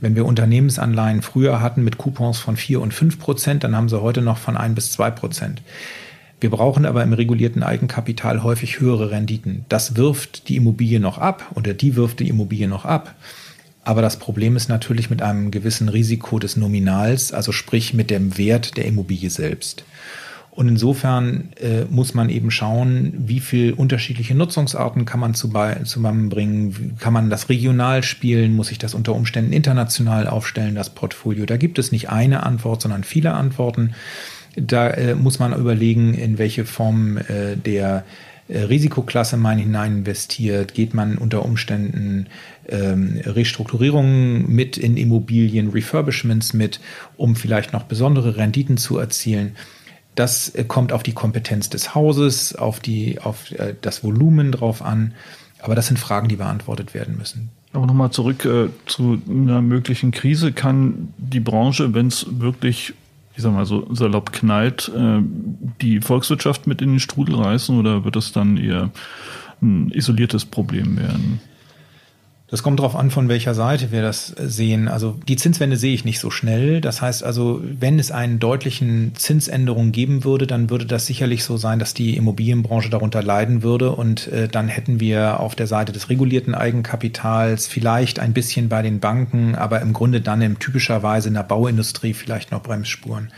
Wenn 0.00 0.16
wir 0.16 0.26
Unternehmensanleihen 0.26 1.22
früher 1.22 1.60
hatten 1.60 1.84
mit 1.84 1.96
Coupons 1.96 2.38
von 2.38 2.56
4 2.56 2.80
und 2.80 2.92
5 2.92 3.20
Prozent, 3.20 3.62
dann 3.62 3.76
haben 3.76 3.88
sie 3.88 4.00
heute 4.00 4.20
noch 4.20 4.38
von 4.38 4.56
1 4.56 4.74
bis 4.74 4.90
2 4.92 5.12
Prozent. 5.12 5.62
Wir 6.40 6.50
brauchen 6.50 6.86
aber 6.86 7.04
im 7.04 7.12
regulierten 7.12 7.62
Eigenkapital 7.62 8.42
häufig 8.42 8.80
höhere 8.80 9.12
Renditen. 9.12 9.64
Das 9.68 9.96
wirft 9.96 10.48
die 10.48 10.56
Immobilie 10.56 10.98
noch 10.98 11.18
ab 11.18 11.52
oder 11.54 11.72
die 11.72 11.94
wirft 11.94 12.18
die 12.18 12.28
Immobilie 12.28 12.66
noch 12.66 12.84
ab. 12.84 13.14
Aber 13.84 14.00
das 14.00 14.18
Problem 14.18 14.56
ist 14.56 14.68
natürlich 14.68 15.10
mit 15.10 15.20
einem 15.20 15.50
gewissen 15.50 15.88
Risiko 15.88 16.38
des 16.38 16.56
Nominals, 16.56 17.32
also 17.32 17.52
sprich 17.52 17.92
mit 17.92 18.10
dem 18.10 18.38
Wert 18.38 18.76
der 18.76 18.86
Immobilie 18.86 19.30
selbst. 19.30 19.84
Und 20.50 20.68
insofern 20.68 21.48
äh, 21.60 21.84
muss 21.90 22.14
man 22.14 22.30
eben 22.30 22.52
schauen, 22.52 23.12
wie 23.16 23.40
viel 23.40 23.72
unterschiedliche 23.72 24.36
Nutzungsarten 24.36 25.04
kann 25.04 25.18
man 25.18 25.34
zusammenbringen, 25.34 26.96
kann 27.00 27.12
man 27.12 27.28
das 27.28 27.48
regional 27.48 28.04
spielen, 28.04 28.54
muss 28.54 28.70
ich 28.70 28.78
das 28.78 28.94
unter 28.94 29.16
Umständen 29.16 29.52
international 29.52 30.28
aufstellen, 30.28 30.76
das 30.76 30.90
Portfolio. 30.90 31.44
Da 31.44 31.56
gibt 31.56 31.80
es 31.80 31.90
nicht 31.90 32.08
eine 32.08 32.44
Antwort, 32.44 32.82
sondern 32.82 33.02
viele 33.02 33.32
Antworten. 33.32 33.94
Da 34.54 34.90
äh, 34.90 35.16
muss 35.16 35.40
man 35.40 35.52
überlegen, 35.52 36.14
in 36.14 36.38
welche 36.38 36.64
Form 36.64 37.16
äh, 37.16 37.56
der 37.56 38.04
Risikoklasse 38.48 39.36
man 39.36 39.58
hinein 39.58 39.98
investiert, 39.98 40.74
geht 40.74 40.92
man 40.92 41.16
unter 41.16 41.44
Umständen 41.44 42.26
ähm, 42.68 43.20
Restrukturierungen 43.24 44.50
mit 44.50 44.76
in 44.76 44.96
Immobilien, 44.96 45.70
Refurbishments 45.70 46.52
mit, 46.52 46.80
um 47.16 47.36
vielleicht 47.36 47.72
noch 47.72 47.84
besondere 47.84 48.36
Renditen 48.36 48.76
zu 48.76 48.98
erzielen. 48.98 49.56
Das 50.14 50.50
äh, 50.50 50.64
kommt 50.64 50.92
auf 50.92 51.02
die 51.02 51.12
Kompetenz 51.12 51.70
des 51.70 51.94
Hauses, 51.94 52.54
auf, 52.54 52.80
die, 52.80 53.18
auf 53.18 53.50
äh, 53.52 53.74
das 53.80 54.04
Volumen 54.04 54.52
drauf 54.52 54.82
an. 54.82 55.14
Aber 55.60 55.74
das 55.74 55.86
sind 55.86 55.98
Fragen, 55.98 56.28
die 56.28 56.36
beantwortet 56.36 56.92
werden 56.92 57.16
müssen. 57.16 57.50
Aber 57.72 57.86
nochmal 57.86 58.10
zurück 58.10 58.44
äh, 58.44 58.68
zu 58.86 59.20
einer 59.28 59.62
möglichen 59.62 60.10
Krise. 60.12 60.52
Kann 60.52 61.12
die 61.16 61.40
Branche, 61.40 61.94
wenn 61.94 62.06
es 62.06 62.26
wirklich, 62.38 62.94
ich 63.36 63.42
sag 63.42 63.52
mal 63.52 63.66
so 63.66 63.92
salopp 63.92 64.32
knallt, 64.32 64.90
äh, 64.94 65.20
die 65.80 66.00
Volkswirtschaft 66.00 66.66
mit 66.66 66.82
in 66.82 66.90
den 66.90 67.00
Strudel 67.00 67.36
reißen 67.36 67.78
oder 67.78 68.04
wird 68.04 68.16
das 68.16 68.32
dann 68.32 68.56
eher 68.56 68.90
ein 69.60 69.90
isoliertes 69.90 70.44
Problem 70.44 70.96
werden? 70.96 71.40
Das 72.54 72.62
kommt 72.62 72.78
darauf 72.78 72.94
an, 72.94 73.10
von 73.10 73.28
welcher 73.28 73.52
Seite 73.52 73.90
wir 73.90 74.00
das 74.00 74.28
sehen. 74.28 74.86
Also 74.86 75.16
die 75.26 75.34
Zinswende 75.34 75.76
sehe 75.76 75.92
ich 75.92 76.04
nicht 76.04 76.20
so 76.20 76.30
schnell. 76.30 76.80
Das 76.80 77.02
heißt 77.02 77.24
also, 77.24 77.60
wenn 77.64 77.98
es 77.98 78.12
einen 78.12 78.38
deutlichen 78.38 79.10
Zinsänderung 79.16 79.90
geben 79.90 80.22
würde, 80.22 80.46
dann 80.46 80.70
würde 80.70 80.86
das 80.86 81.04
sicherlich 81.04 81.42
so 81.42 81.56
sein, 81.56 81.80
dass 81.80 81.94
die 81.94 82.16
Immobilienbranche 82.16 82.90
darunter 82.90 83.24
leiden 83.24 83.64
würde. 83.64 83.90
Und 83.90 84.28
äh, 84.28 84.46
dann 84.46 84.68
hätten 84.68 85.00
wir 85.00 85.40
auf 85.40 85.56
der 85.56 85.66
Seite 85.66 85.90
des 85.90 86.10
regulierten 86.10 86.54
Eigenkapitals 86.54 87.66
vielleicht 87.66 88.20
ein 88.20 88.34
bisschen 88.34 88.68
bei 88.68 88.82
den 88.82 89.00
Banken, 89.00 89.56
aber 89.56 89.80
im 89.80 89.92
Grunde 89.92 90.20
dann 90.20 90.40
in 90.40 90.60
typischer 90.60 91.02
Weise 91.02 91.26
in 91.26 91.34
der 91.34 91.42
Bauindustrie 91.42 92.14
vielleicht 92.14 92.52
noch 92.52 92.62
Bremsspuren. 92.62 93.32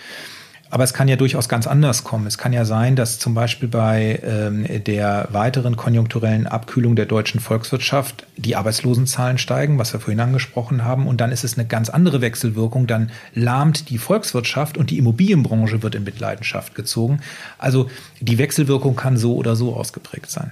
Aber 0.68 0.82
es 0.82 0.92
kann 0.92 1.06
ja 1.06 1.16
durchaus 1.16 1.48
ganz 1.48 1.66
anders 1.66 2.02
kommen. 2.02 2.26
Es 2.26 2.38
kann 2.38 2.52
ja 2.52 2.64
sein, 2.64 2.96
dass 2.96 3.18
zum 3.18 3.34
Beispiel 3.34 3.68
bei 3.68 4.20
ähm, 4.24 4.66
der 4.84 5.28
weiteren 5.30 5.76
konjunkturellen 5.76 6.46
Abkühlung 6.46 6.96
der 6.96 7.06
deutschen 7.06 7.40
Volkswirtschaft 7.40 8.26
die 8.36 8.56
Arbeitslosenzahlen 8.56 9.38
steigen, 9.38 9.78
was 9.78 9.92
wir 9.92 10.00
vorhin 10.00 10.20
angesprochen 10.20 10.84
haben. 10.84 11.06
Und 11.06 11.20
dann 11.20 11.30
ist 11.30 11.44
es 11.44 11.56
eine 11.56 11.68
ganz 11.68 11.88
andere 11.88 12.20
Wechselwirkung. 12.20 12.86
Dann 12.86 13.10
lahmt 13.34 13.90
die 13.90 13.98
Volkswirtschaft 13.98 14.76
und 14.76 14.90
die 14.90 14.98
Immobilienbranche 14.98 15.82
wird 15.82 15.94
in 15.94 16.04
Mitleidenschaft 16.04 16.74
gezogen. 16.74 17.20
Also 17.58 17.88
die 18.20 18.38
Wechselwirkung 18.38 18.96
kann 18.96 19.16
so 19.16 19.36
oder 19.36 19.54
so 19.54 19.74
ausgeprägt 19.74 20.30
sein. 20.30 20.50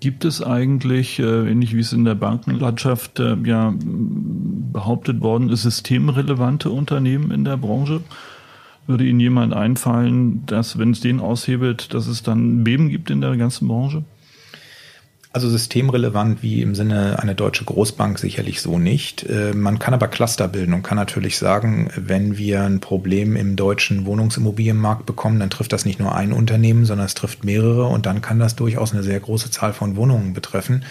Gibt 0.00 0.26
es 0.26 0.42
eigentlich, 0.42 1.18
äh, 1.18 1.50
ähnlich 1.50 1.74
wie 1.74 1.80
es 1.80 1.94
in 1.94 2.04
der 2.04 2.14
Bankenlandschaft 2.14 3.20
äh, 3.20 3.36
ja 3.44 3.72
behauptet 3.78 5.22
worden 5.22 5.48
ist, 5.48 5.62
systemrelevante 5.62 6.68
Unternehmen 6.68 7.30
in 7.30 7.44
der 7.44 7.56
Branche? 7.56 8.02
Würde 8.86 9.04
Ihnen 9.04 9.20
jemand 9.20 9.54
einfallen, 9.54 10.44
dass, 10.46 10.78
wenn 10.78 10.90
es 10.90 11.00
den 11.00 11.20
aushebelt, 11.20 11.94
dass 11.94 12.06
es 12.06 12.22
dann 12.22 12.64
Beben 12.64 12.90
gibt 12.90 13.10
in 13.10 13.20
der 13.20 13.36
ganzen 13.36 13.66
Branche? 13.66 14.04
Also 15.34 15.48
systemrelevant 15.48 16.44
wie 16.44 16.62
im 16.62 16.76
Sinne 16.76 17.18
eine 17.18 17.34
deutsche 17.34 17.64
Großbank 17.64 18.20
sicherlich 18.20 18.60
so 18.60 18.78
nicht. 18.78 19.24
Äh, 19.28 19.52
man 19.52 19.80
kann 19.80 19.92
aber 19.92 20.06
Cluster 20.06 20.46
bilden 20.46 20.74
und 20.74 20.84
kann 20.84 20.96
natürlich 20.96 21.38
sagen, 21.38 21.90
wenn 21.96 22.38
wir 22.38 22.62
ein 22.62 22.78
Problem 22.78 23.34
im 23.34 23.56
deutschen 23.56 24.06
Wohnungsimmobilienmarkt 24.06 25.06
bekommen, 25.06 25.40
dann 25.40 25.50
trifft 25.50 25.72
das 25.72 25.84
nicht 25.84 25.98
nur 25.98 26.14
ein 26.14 26.32
Unternehmen, 26.32 26.84
sondern 26.84 27.06
es 27.06 27.14
trifft 27.14 27.42
mehrere 27.42 27.86
und 27.86 28.06
dann 28.06 28.20
kann 28.20 28.38
das 28.38 28.54
durchaus 28.54 28.92
eine 28.92 29.02
sehr 29.02 29.18
große 29.18 29.50
Zahl 29.50 29.72
von 29.72 29.96
Wohnungen 29.96 30.34
betreffen. 30.34 30.84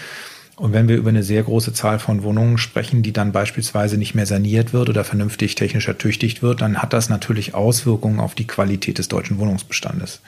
Und 0.56 0.72
wenn 0.72 0.88
wir 0.88 0.98
über 0.98 1.10
eine 1.10 1.24
sehr 1.24 1.42
große 1.42 1.74
Zahl 1.74 1.98
von 1.98 2.22
Wohnungen 2.22 2.60
sprechen, 2.60 3.02
die 3.02 3.12
dann 3.12 3.32
beispielsweise 3.32 3.98
nicht 3.98 4.14
mehr 4.14 4.28
saniert 4.28 4.72
wird 4.72 4.88
oder 4.90 5.04
vernünftig 5.04 5.56
technisch 5.56 5.88
ertüchtigt 5.88 6.44
wird, 6.44 6.62
dann 6.62 6.78
hat 6.78 6.94
das 6.94 7.10
natürlich 7.10 7.56
Auswirkungen 7.56 8.20
auf 8.20 8.36
die 8.36 8.46
Qualität 8.46 9.00
des 9.00 9.08
deutschen 9.08 9.40
Wohnungsbestandes. 9.40 10.22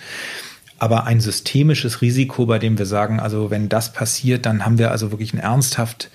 Aber 0.79 1.05
ein 1.05 1.21
systemisches 1.21 2.01
Risiko, 2.01 2.47
bei 2.47 2.59
dem 2.59 2.77
wir 2.77 2.87
sagen, 2.87 3.19
also 3.19 3.51
wenn 3.51 3.69
das 3.69 3.93
passiert, 3.93 4.45
dann 4.45 4.65
haben 4.65 4.79
wir 4.79 4.91
also 4.91 5.11
wirklich 5.11 5.33
ein 5.33 5.39
ernsthaft 5.39 6.09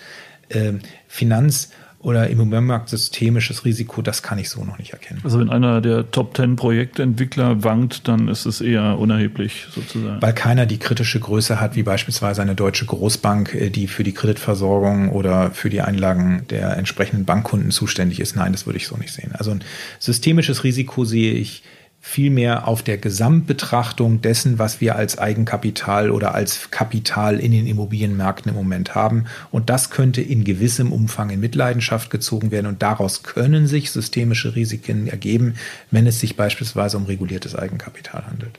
äh, 0.49 0.73
Finanz- 1.07 1.71
oder 2.03 2.29
Immobilienmarkt 2.29 2.89
systemisches 2.89 3.65
Risiko, 3.67 4.01
das 4.01 4.23
kann 4.23 4.39
ich 4.39 4.49
so 4.49 4.65
noch 4.65 4.79
nicht 4.79 4.93
erkennen. 4.93 5.21
Also 5.23 5.39
wenn 5.39 5.51
einer 5.51 5.83
der 5.83 6.11
Top 6.11 6.35
10 6.35 6.57
Projektentwickler 6.57 7.63
wankt, 7.63 8.09
dann 8.09 8.29
ist 8.29 8.47
es 8.47 8.63
eher 8.63 8.99
unerheblich 8.99 9.67
sozusagen. 9.71 10.21
Weil 10.23 10.33
keiner 10.33 10.65
die 10.65 10.79
kritische 10.79 11.21
Größe 11.21 11.61
hat, 11.61 11.77
wie 11.77 11.83
beispielsweise 11.83 12.41
eine 12.41 12.55
deutsche 12.55 12.87
Großbank, 12.87 13.55
äh, 13.55 13.71
die 13.71 13.87
für 13.87 14.03
die 14.03 14.15
Kreditversorgung 14.15 15.11
oder 15.11 15.51
für 15.51 15.69
die 15.69 15.83
Einlagen 15.83 16.47
der 16.49 16.77
entsprechenden 16.79 17.27
Bankkunden 17.27 17.71
zuständig 17.71 18.19
ist. 18.19 18.35
Nein, 18.35 18.53
das 18.53 18.65
würde 18.65 18.79
ich 18.79 18.87
so 18.87 18.97
nicht 18.97 19.13
sehen. 19.13 19.33
Also 19.35 19.51
ein 19.51 19.63
systemisches 19.99 20.65
Risiko 20.65 21.05
sehe 21.05 21.35
ich 21.35 21.63
vielmehr 22.01 22.67
auf 22.67 22.83
der 22.83 22.97
Gesamtbetrachtung 22.97 24.23
dessen, 24.23 24.59
was 24.59 24.81
wir 24.81 24.97
als 24.97 25.19
Eigenkapital 25.19 26.11
oder 26.11 26.35
als 26.35 26.71
Kapital 26.71 27.39
in 27.39 27.53
den 27.53 27.67
Immobilienmärkten 27.67 28.51
im 28.51 28.57
Moment 28.57 28.95
haben. 28.95 29.27
Und 29.51 29.69
das 29.69 29.91
könnte 29.91 30.23
in 30.23 30.45
gewissem 30.45 30.93
Umfang 30.93 31.31
in 31.31 31.41
Mitleidenschaft 31.41 32.11
gezogen 32.11 32.51
werden. 32.51 32.67
Und 32.67 32.83
daraus 32.83 33.23
können 33.23 33.67
sich 33.67 33.91
systemische 33.91 34.57
Risiken 34.57 35.09
ergeben, 35.09 35.55
wenn 35.91 36.07
es 36.07 36.21
sich 36.21 36.37
beispielsweise 36.37 36.97
um 36.97 37.05
reguliertes 37.05 37.55
Eigenkapital 37.55 38.27
handelt. 38.27 38.59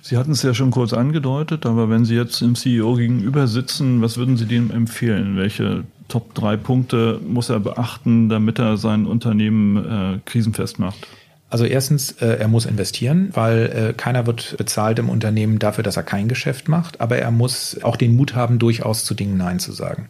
Sie 0.00 0.16
hatten 0.16 0.32
es 0.32 0.42
ja 0.42 0.52
schon 0.52 0.72
kurz 0.72 0.92
angedeutet, 0.92 1.64
aber 1.64 1.88
wenn 1.88 2.04
Sie 2.04 2.16
jetzt 2.16 2.42
im 2.42 2.56
CEO 2.56 2.96
gegenüber 2.96 3.46
sitzen, 3.46 4.02
was 4.02 4.16
würden 4.16 4.36
Sie 4.36 4.46
dem 4.46 4.72
empfehlen? 4.72 5.36
Welche 5.36 5.84
Top 6.08 6.34
drei 6.34 6.56
Punkte 6.56 7.20
muss 7.26 7.48
er 7.48 7.60
beachten, 7.60 8.28
damit 8.28 8.58
er 8.58 8.76
sein 8.76 9.06
Unternehmen 9.06 9.76
äh, 9.76 10.18
krisenfest 10.24 10.80
macht? 10.80 11.06
Also 11.52 11.66
erstens, 11.66 12.12
äh, 12.12 12.38
er 12.38 12.48
muss 12.48 12.64
investieren, 12.64 13.28
weil 13.34 13.90
äh, 13.90 13.92
keiner 13.92 14.26
wird 14.26 14.56
bezahlt 14.56 14.98
im 14.98 15.10
Unternehmen 15.10 15.58
dafür, 15.58 15.84
dass 15.84 15.98
er 15.98 16.02
kein 16.02 16.26
Geschäft 16.26 16.66
macht, 16.66 17.02
aber 17.02 17.18
er 17.18 17.30
muss 17.30 17.78
auch 17.82 17.96
den 17.96 18.16
Mut 18.16 18.34
haben, 18.34 18.58
durchaus 18.58 19.04
zu 19.04 19.12
Dingen 19.12 19.36
Nein 19.36 19.58
zu 19.58 19.70
sagen. 19.72 20.08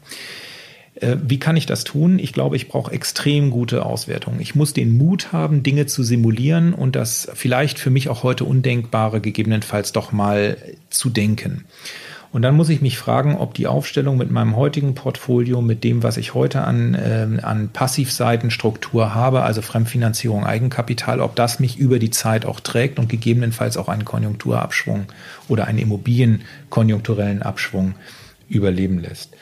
Äh, 0.94 1.16
wie 1.20 1.40
kann 1.40 1.56
ich 1.56 1.66
das 1.66 1.82
tun? 1.82 2.20
Ich 2.20 2.32
glaube, 2.32 2.54
ich 2.54 2.68
brauche 2.68 2.92
extrem 2.92 3.50
gute 3.50 3.84
Auswertungen. 3.84 4.38
Ich 4.38 4.54
muss 4.54 4.72
den 4.72 4.96
Mut 4.96 5.32
haben, 5.32 5.64
Dinge 5.64 5.86
zu 5.86 6.04
simulieren 6.04 6.74
und 6.74 6.94
das 6.94 7.28
vielleicht 7.34 7.80
für 7.80 7.90
mich 7.90 8.08
auch 8.08 8.22
heute 8.22 8.44
Undenkbare 8.44 9.20
gegebenenfalls 9.20 9.90
doch 9.90 10.12
mal 10.12 10.56
zu 10.90 11.10
denken. 11.10 11.64
Und 12.32 12.40
dann 12.40 12.56
muss 12.56 12.70
ich 12.70 12.80
mich 12.80 12.96
fragen, 12.96 13.36
ob 13.36 13.52
die 13.52 13.66
Aufstellung 13.66 14.16
mit 14.16 14.30
meinem 14.30 14.56
heutigen 14.56 14.94
Portfolio, 14.94 15.60
mit 15.60 15.84
dem, 15.84 16.02
was 16.02 16.16
ich 16.16 16.32
heute 16.32 16.62
an, 16.62 16.94
äh, 16.94 17.42
an 17.42 17.68
Passivseitenstruktur 17.68 19.14
habe, 19.14 19.42
also 19.42 19.60
Fremdfinanzierung, 19.60 20.46
Eigenkapital, 20.46 21.20
ob 21.20 21.36
das 21.36 21.60
mich 21.60 21.76
über 21.76 21.98
die 21.98 22.08
Zeit 22.08 22.46
auch 22.46 22.60
trägt 22.60 22.98
und 22.98 23.10
gegebenenfalls 23.10 23.76
auch 23.76 23.88
einen 23.88 24.06
Konjunkturabschwung 24.06 25.06
oder 25.48 25.66
einen 25.66 25.78
immobilienkonjunkturellen 25.78 27.42
Abschwung 27.42 27.96
überleben 28.48 28.98
lässt. 28.98 29.36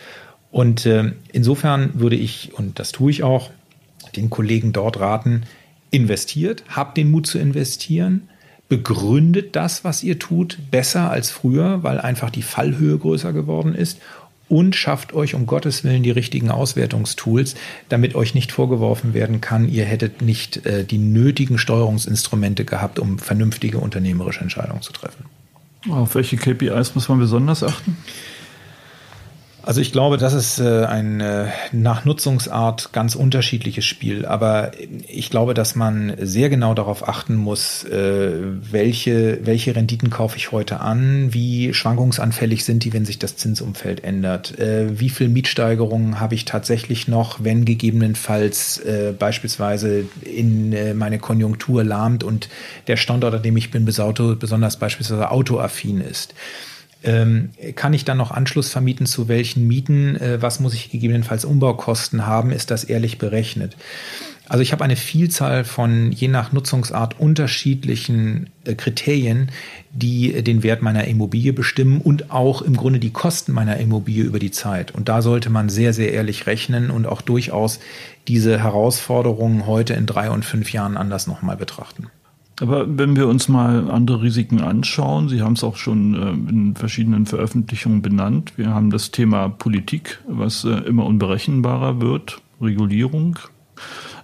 Und 0.50 0.84
äh, 0.84 1.12
insofern 1.32 2.00
würde 2.00 2.16
ich, 2.16 2.54
und 2.54 2.80
das 2.80 2.90
tue 2.90 3.12
ich 3.12 3.22
auch, 3.22 3.50
den 4.16 4.30
Kollegen 4.30 4.72
dort 4.72 4.98
raten, 4.98 5.44
investiert, 5.92 6.64
habt 6.68 6.96
den 6.96 7.12
Mut 7.12 7.28
zu 7.28 7.38
investieren, 7.38 8.28
begründet 8.70 9.56
das, 9.56 9.84
was 9.84 10.02
ihr 10.02 10.18
tut, 10.18 10.58
besser 10.70 11.10
als 11.10 11.30
früher, 11.30 11.82
weil 11.82 12.00
einfach 12.00 12.30
die 12.30 12.42
Fallhöhe 12.42 12.96
größer 12.96 13.34
geworden 13.34 13.74
ist 13.74 13.98
und 14.48 14.76
schafft 14.76 15.12
euch 15.12 15.34
um 15.34 15.44
Gottes 15.44 15.84
Willen 15.84 16.04
die 16.04 16.12
richtigen 16.12 16.50
Auswertungstools, 16.50 17.56
damit 17.88 18.14
euch 18.14 18.34
nicht 18.34 18.52
vorgeworfen 18.52 19.12
werden 19.12 19.40
kann, 19.40 19.68
ihr 19.68 19.84
hättet 19.84 20.22
nicht 20.22 20.64
äh, 20.66 20.84
die 20.84 20.98
nötigen 20.98 21.58
Steuerungsinstrumente 21.58 22.64
gehabt, 22.64 23.00
um 23.00 23.18
vernünftige 23.18 23.78
unternehmerische 23.78 24.40
Entscheidungen 24.40 24.82
zu 24.82 24.92
treffen. 24.92 25.24
Auf 25.88 26.14
welche 26.14 26.36
KPIs 26.36 26.94
muss 26.94 27.08
man 27.08 27.18
besonders 27.18 27.64
achten? 27.64 27.96
Also 29.62 29.82
ich 29.82 29.92
glaube, 29.92 30.16
das 30.16 30.32
ist 30.32 30.58
äh, 30.58 30.84
ein 30.86 31.20
äh, 31.20 31.48
nach 31.72 32.04
Nutzungsart 32.06 32.92
ganz 32.92 33.14
unterschiedliches 33.14 33.84
Spiel. 33.84 34.24
Aber 34.24 34.72
ich 35.06 35.28
glaube, 35.28 35.52
dass 35.52 35.74
man 35.74 36.14
sehr 36.18 36.48
genau 36.48 36.72
darauf 36.72 37.06
achten 37.06 37.34
muss, 37.34 37.84
äh, 37.84 38.30
welche, 38.70 39.44
welche 39.44 39.76
Renditen 39.76 40.08
kaufe 40.08 40.38
ich 40.38 40.50
heute 40.50 40.80
an, 40.80 41.34
wie 41.34 41.74
schwankungsanfällig 41.74 42.64
sind 42.64 42.84
die, 42.84 42.92
wenn 42.94 43.04
sich 43.04 43.18
das 43.18 43.36
Zinsumfeld 43.36 44.02
ändert, 44.02 44.54
wie 44.58 45.08
viel 45.08 45.28
Mietsteigerungen 45.28 46.20
habe 46.20 46.34
ich 46.34 46.44
tatsächlich 46.44 47.08
noch, 47.08 47.42
wenn 47.42 47.64
gegebenenfalls 47.64 48.82
beispielsweise 49.18 50.04
in 50.22 50.96
meine 50.96 51.18
Konjunktur 51.18 51.84
lahmt 51.84 52.24
und 52.24 52.48
der 52.86 52.96
Standort, 52.96 53.34
an 53.34 53.42
dem 53.42 53.56
ich 53.56 53.70
bin, 53.70 53.84
besonders 53.84 54.76
beispielsweise 54.78 55.30
autoaffin 55.30 56.00
ist. 56.00 56.34
Ähm, 57.02 57.50
kann 57.76 57.94
ich 57.94 58.04
dann 58.04 58.18
noch 58.18 58.30
Anschluss 58.30 58.70
vermieten 58.70 59.06
zu 59.06 59.28
welchen 59.28 59.66
Mieten? 59.66 60.16
Äh, 60.16 60.42
was 60.42 60.60
muss 60.60 60.74
ich 60.74 60.90
gegebenenfalls 60.90 61.44
Umbaukosten 61.44 62.26
haben? 62.26 62.50
Ist 62.50 62.70
das 62.70 62.84
ehrlich 62.84 63.18
berechnet? 63.18 63.76
Also 64.50 64.62
ich 64.62 64.72
habe 64.72 64.82
eine 64.82 64.96
Vielzahl 64.96 65.62
von 65.62 66.10
je 66.10 66.26
nach 66.26 66.52
Nutzungsart 66.52 67.20
unterschiedlichen 67.20 68.50
äh, 68.64 68.74
Kriterien, 68.74 69.50
die 69.92 70.34
äh, 70.34 70.42
den 70.42 70.64
Wert 70.64 70.82
meiner 70.82 71.04
Immobilie 71.04 71.52
bestimmen 71.52 72.00
und 72.00 72.32
auch 72.32 72.60
im 72.60 72.76
Grunde 72.76 72.98
die 72.98 73.12
Kosten 73.12 73.52
meiner 73.52 73.76
Immobilie 73.76 74.24
über 74.24 74.40
die 74.40 74.50
Zeit. 74.50 74.90
Und 74.90 75.08
da 75.08 75.22
sollte 75.22 75.50
man 75.50 75.68
sehr, 75.68 75.92
sehr 75.92 76.12
ehrlich 76.12 76.48
rechnen 76.48 76.90
und 76.90 77.06
auch 77.06 77.22
durchaus 77.22 77.78
diese 78.26 78.58
Herausforderungen 78.58 79.66
heute 79.68 79.94
in 79.94 80.06
drei 80.06 80.30
und 80.30 80.44
fünf 80.44 80.72
Jahren 80.72 80.96
anders 80.96 81.28
nochmal 81.28 81.56
betrachten. 81.56 82.08
Aber 82.60 82.86
wenn 82.86 83.16
wir 83.16 83.26
uns 83.26 83.48
mal 83.48 83.90
andere 83.90 84.22
Risiken 84.22 84.60
anschauen, 84.60 85.28
Sie 85.28 85.42
haben 85.42 85.54
es 85.54 85.64
auch 85.64 85.76
schon 85.76 86.14
äh, 86.14 86.50
in 86.50 86.76
verschiedenen 86.76 87.26
Veröffentlichungen 87.26 88.02
benannt. 88.02 88.52
Wir 88.56 88.68
haben 88.68 88.90
das 88.90 89.10
Thema 89.10 89.48
Politik, 89.48 90.20
was 90.28 90.64
immer 90.64 91.06
unberechenbarer 91.06 92.00
wird, 92.00 92.40
Regulierung, 92.60 93.38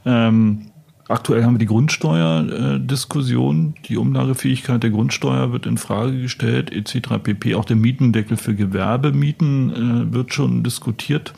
ähm, 0.04 0.66
aktuell 1.08 1.44
haben 1.44 1.54
wir 1.54 1.58
die 1.58 1.66
Grundsteuerdiskussion. 1.66 3.74
Äh, 3.76 3.80
die 3.88 3.96
Umlagefähigkeit 3.96 4.82
der 4.82 4.90
Grundsteuer 4.90 5.52
wird 5.52 5.66
in 5.66 5.78
Frage 5.78 6.20
gestellt, 6.20 6.72
etc. 6.72 7.18
pp. 7.22 7.54
Auch 7.54 7.64
der 7.64 7.76
Mietendeckel 7.76 8.36
für 8.36 8.54
Gewerbemieten 8.54 9.70
äh, 9.70 10.12
wird 10.12 10.34
schon 10.34 10.62
diskutiert. 10.62 11.32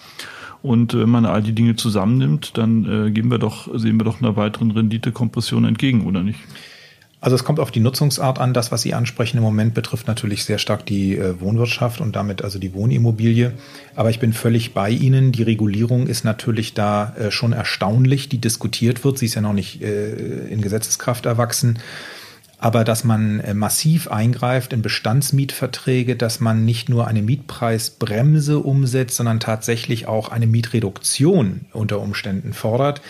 Und 0.60 0.92
wenn 0.92 1.08
man 1.08 1.24
all 1.24 1.42
die 1.42 1.54
Dinge 1.54 1.76
zusammennimmt, 1.76 2.58
dann 2.58 2.84
äh, 2.84 3.10
gehen 3.10 3.30
wir 3.30 3.38
doch, 3.38 3.68
sehen 3.78 3.98
wir 3.98 4.04
doch 4.04 4.20
einer 4.20 4.36
weiteren 4.36 4.72
Renditekompression 4.72 5.64
entgegen, 5.64 6.04
oder 6.06 6.22
nicht? 6.22 6.40
Also 7.20 7.34
es 7.34 7.42
kommt 7.42 7.58
auf 7.58 7.72
die 7.72 7.80
Nutzungsart 7.80 8.38
an. 8.38 8.54
Das, 8.54 8.70
was 8.70 8.82
Sie 8.82 8.94
ansprechen 8.94 9.38
im 9.38 9.42
Moment, 9.42 9.74
betrifft 9.74 10.06
natürlich 10.06 10.44
sehr 10.44 10.58
stark 10.58 10.86
die 10.86 11.16
äh, 11.16 11.40
Wohnwirtschaft 11.40 12.00
und 12.00 12.14
damit 12.14 12.42
also 12.42 12.60
die 12.60 12.74
Wohnimmobilie. 12.74 13.54
Aber 13.96 14.10
ich 14.10 14.20
bin 14.20 14.32
völlig 14.32 14.72
bei 14.72 14.90
Ihnen. 14.90 15.32
Die 15.32 15.42
Regulierung 15.42 16.06
ist 16.06 16.24
natürlich 16.24 16.74
da 16.74 17.14
äh, 17.18 17.30
schon 17.32 17.52
erstaunlich, 17.52 18.28
die 18.28 18.38
diskutiert 18.38 19.04
wird. 19.04 19.18
Sie 19.18 19.26
ist 19.26 19.34
ja 19.34 19.40
noch 19.40 19.52
nicht 19.52 19.82
äh, 19.82 20.46
in 20.46 20.60
Gesetzeskraft 20.60 21.26
erwachsen. 21.26 21.80
Aber 22.60 22.82
dass 22.82 23.04
man 23.04 23.40
massiv 23.56 24.10
eingreift 24.10 24.72
in 24.72 24.82
Bestandsmietverträge, 24.82 26.16
dass 26.16 26.40
man 26.40 26.64
nicht 26.64 26.88
nur 26.88 27.06
eine 27.06 27.22
Mietpreisbremse 27.22 28.58
umsetzt, 28.58 29.16
sondern 29.16 29.38
tatsächlich 29.38 30.08
auch 30.08 30.30
eine 30.30 30.48
Mietreduktion 30.48 31.66
unter 31.72 32.00
Umständen 32.00 32.52
fordert, 32.52 33.00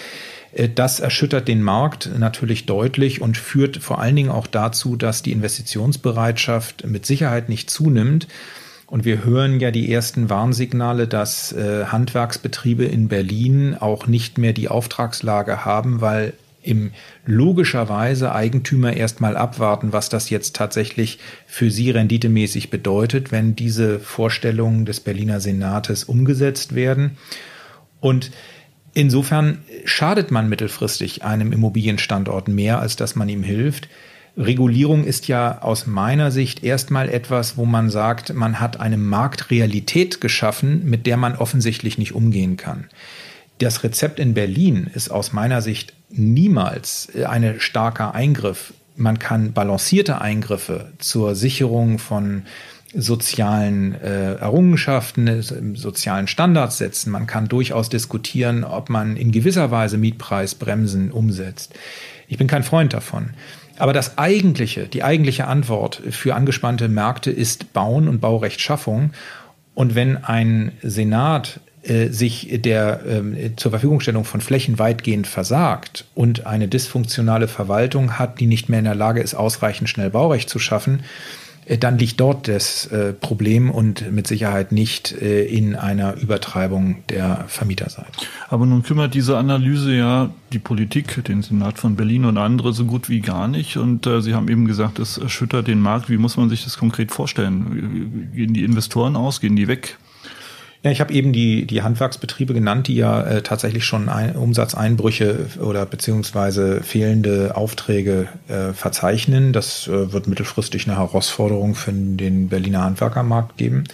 das 0.75 1.01
erschüttert 1.01 1.47
den 1.47 1.63
Markt 1.63 2.11
natürlich 2.19 2.67
deutlich 2.67 3.21
und 3.21 3.37
führt 3.37 3.79
vor 3.79 4.01
allen 4.01 4.17
Dingen 4.17 4.31
auch 4.31 4.47
dazu, 4.47 4.97
dass 4.97 5.23
die 5.23 5.33
Investitionsbereitschaft 5.33 6.87
mit 6.87 7.05
Sicherheit 7.05 7.49
nicht 7.49 7.71
zunimmt. 7.71 8.29
Und 8.87 9.05
wir 9.05 9.23
hören 9.23 9.61
ja 9.61 9.71
die 9.71 9.93
ersten 9.93 10.31
Warnsignale, 10.31 11.07
dass 11.07 11.53
äh, 11.53 11.85
Handwerksbetriebe 11.87 12.87
in 12.87 13.09
Berlin 13.09 13.77
auch 13.79 14.07
nicht 14.07 14.39
mehr 14.39 14.55
die 14.55 14.69
Auftragslage 14.69 15.67
haben, 15.67 16.01
weil 16.01 16.33
im 16.63 16.93
logischerweise 17.27 18.35
Eigentümer 18.35 18.95
erstmal 18.95 19.37
abwarten, 19.37 19.93
was 19.93 20.09
das 20.09 20.31
jetzt 20.31 20.57
tatsächlich 20.57 21.19
für 21.47 21.71
sie 21.71 21.91
renditemäßig 21.91 22.71
bedeutet, 22.71 23.31
wenn 23.31 23.55
diese 23.55 24.01
Vorstellungen 24.01 24.87
des 24.87 25.01
Berliner 25.01 25.41
Senates 25.41 26.05
umgesetzt 26.05 26.75
werden. 26.75 27.19
Und 28.01 28.31
Insofern 28.99 29.59
schadet 29.85 30.33
man 30.33 30.49
mittelfristig 30.49 31.23
einem 31.23 31.53
Immobilienstandort 31.53 32.49
mehr, 32.49 32.81
als 32.81 32.97
dass 32.97 33.15
man 33.15 33.29
ihm 33.29 33.45
hilft. 33.45 33.89
Regulierung 34.37 35.05
ist 35.05 35.29
ja 35.29 35.63
aus 35.63 35.87
meiner 35.87 36.33
Sicht 36.33 36.65
erstmal 36.65 37.09
etwas, 37.09 37.57
wo 37.57 37.65
man 37.65 37.91
sagt, 37.91 38.35
man 38.35 38.59
hat 38.59 38.81
eine 38.81 38.97
Marktrealität 38.97 40.21
geschaffen, 40.21 40.85
mit 40.91 41.07
der 41.07 41.17
man 41.17 41.37
offensichtlich 41.37 41.97
nicht 41.97 42.13
umgehen 42.13 42.57
kann. 42.57 42.89
Das 43.59 43.85
Rezept 43.85 44.19
in 44.19 44.35
Berlin 44.35 44.91
ist 44.93 45.13
aus 45.13 45.33
meiner 45.33 45.63
Sicht 45.63 45.93
niemals 46.11 47.09
ein 47.25 47.61
starker 47.61 48.17
Eingriff. 48.17 48.75
Man 48.97 49.21
kann 49.21 49.53
balancierte 49.53 50.21
Eingriffe 50.21 50.91
zur 50.99 51.37
Sicherung 51.37 52.01
von 52.01 52.43
sozialen 52.95 53.95
äh, 53.95 54.35
Errungenschaften, 54.35 55.27
äh, 55.27 55.43
sozialen 55.75 56.27
Standards 56.27 56.79
setzen. 56.79 57.11
Man 57.11 57.27
kann 57.27 57.49
durchaus 57.49 57.89
diskutieren, 57.89 58.65
ob 58.65 58.89
man 58.89 59.17
in 59.17 59.31
gewisser 59.31 59.71
Weise 59.71 59.99
Mietpreisbremsen 59.99 61.11
umsetzt. 61.11 61.75
Ich 62.29 62.39
bin 62.39 62.47
kein 62.47 62.63
Freund 62.63 62.93
davon. 62.93 63.31
Aber 63.79 63.93
das 63.93 64.19
eigentliche, 64.19 64.87
die 64.89 65.05
eigentliche 65.05 65.47
Antwort 65.47 66.03
für 66.11 66.35
angespannte 66.35 66.89
Märkte 66.89 67.31
ist 67.31 67.73
Bauen 67.73 68.09
und 68.09 68.21
Baurechtschaffung. 68.21 69.13
Und 69.75 69.95
wenn 69.95 70.25
ein 70.25 70.73
Senat 70.83 71.61
äh, 71.83 72.09
sich 72.09 72.61
der 72.63 73.05
äh, 73.07 73.55
zur 73.55 73.71
Verfügungstellung 73.71 74.25
von 74.25 74.41
Flächen 74.41 74.79
weitgehend 74.79 75.27
versagt 75.27 76.07
und 76.15 76.47
eine 76.47 76.67
dysfunktionale 76.69 77.47
Verwaltung 77.49 78.19
hat, 78.19 78.41
die 78.41 78.47
nicht 78.47 78.69
mehr 78.69 78.81
in 78.81 78.87
der 78.87 78.97
Lage 78.97 79.21
ist, 79.21 79.35
ausreichend 79.35 79.89
schnell 79.89 80.11
Baurecht 80.11 80.51
zu 80.51 80.59
schaffen, 80.59 81.05
dann 81.77 81.99
liegt 81.99 82.19
dort 82.21 82.49
das 82.49 82.87
äh, 82.87 83.13
Problem 83.13 83.71
und 83.71 84.11
mit 84.11 84.27
Sicherheit 84.27 84.73
nicht 84.73 85.13
äh, 85.13 85.45
in 85.45 85.77
einer 85.77 86.17
Übertreibung 86.17 87.05
der 87.11 87.45
Vermieterseite. 87.47 88.27
Aber 88.49 88.65
nun 88.65 88.83
kümmert 88.83 89.15
diese 89.15 89.37
Analyse 89.37 89.95
ja 89.95 90.31
die 90.53 90.59
Politik, 90.59 91.23
den 91.25 91.43
Senat 91.43 91.79
von 91.79 91.95
Berlin 91.95 92.25
und 92.25 92.39
andere 92.39 92.73
so 92.73 92.87
gut 92.87 93.11
wie 93.11 93.21
gar 93.21 93.49
nicht. 93.49 93.77
Und 93.77 94.07
äh, 94.07 94.23
Sie 94.23 94.35
haben 94.35 94.49
eben 94.49 94.67
gesagt, 94.67 94.99
es 94.99 95.19
erschüttert 95.19 95.67
den 95.67 95.81
Markt. 95.81 96.09
Wie 96.09 96.17
muss 96.17 96.39
man 96.39 96.49
sich 96.49 96.65
das 96.65 96.79
konkret 96.79 97.13
vorstellen? 97.13 98.31
Gehen 98.35 98.55
die 98.55 98.65
Investoren 98.65 99.17
aus? 99.17 99.41
Gehen 99.41 99.57
die 99.57 99.69
weg? 99.69 99.99
Ja, 100.85 100.93
ich 100.93 101.01
habe 101.01 101.13
eben 101.13 101.33
die, 101.33 101.67
die 101.67 101.83
Handwerksbetriebe 101.83 102.55
genannt, 102.55 102.87
die 102.87 102.95
ja 102.95 103.23
äh, 103.23 103.43
tatsächlich 103.43 103.85
schon 103.85 104.09
ein, 104.09 104.37
Umsatzeinbrüche 104.37 105.47
oder 105.61 105.85
beziehungsweise 105.87 106.83
fehlende 106.83 107.57
Aufträge 107.57 108.29
äh, 108.47 108.73
verzeichnen. 108.73 109.53
Das 109.53 109.89
äh, 109.89 110.13
wird 110.13 110.29
mittelfristig 110.29 110.87
eine 110.87 110.97
Herausforderung 110.97 111.75
für 111.75 111.93
den 111.93 112.49
Berliner 112.49 112.85
Handwerkermarkt 112.85 113.57
geben. 113.57 113.85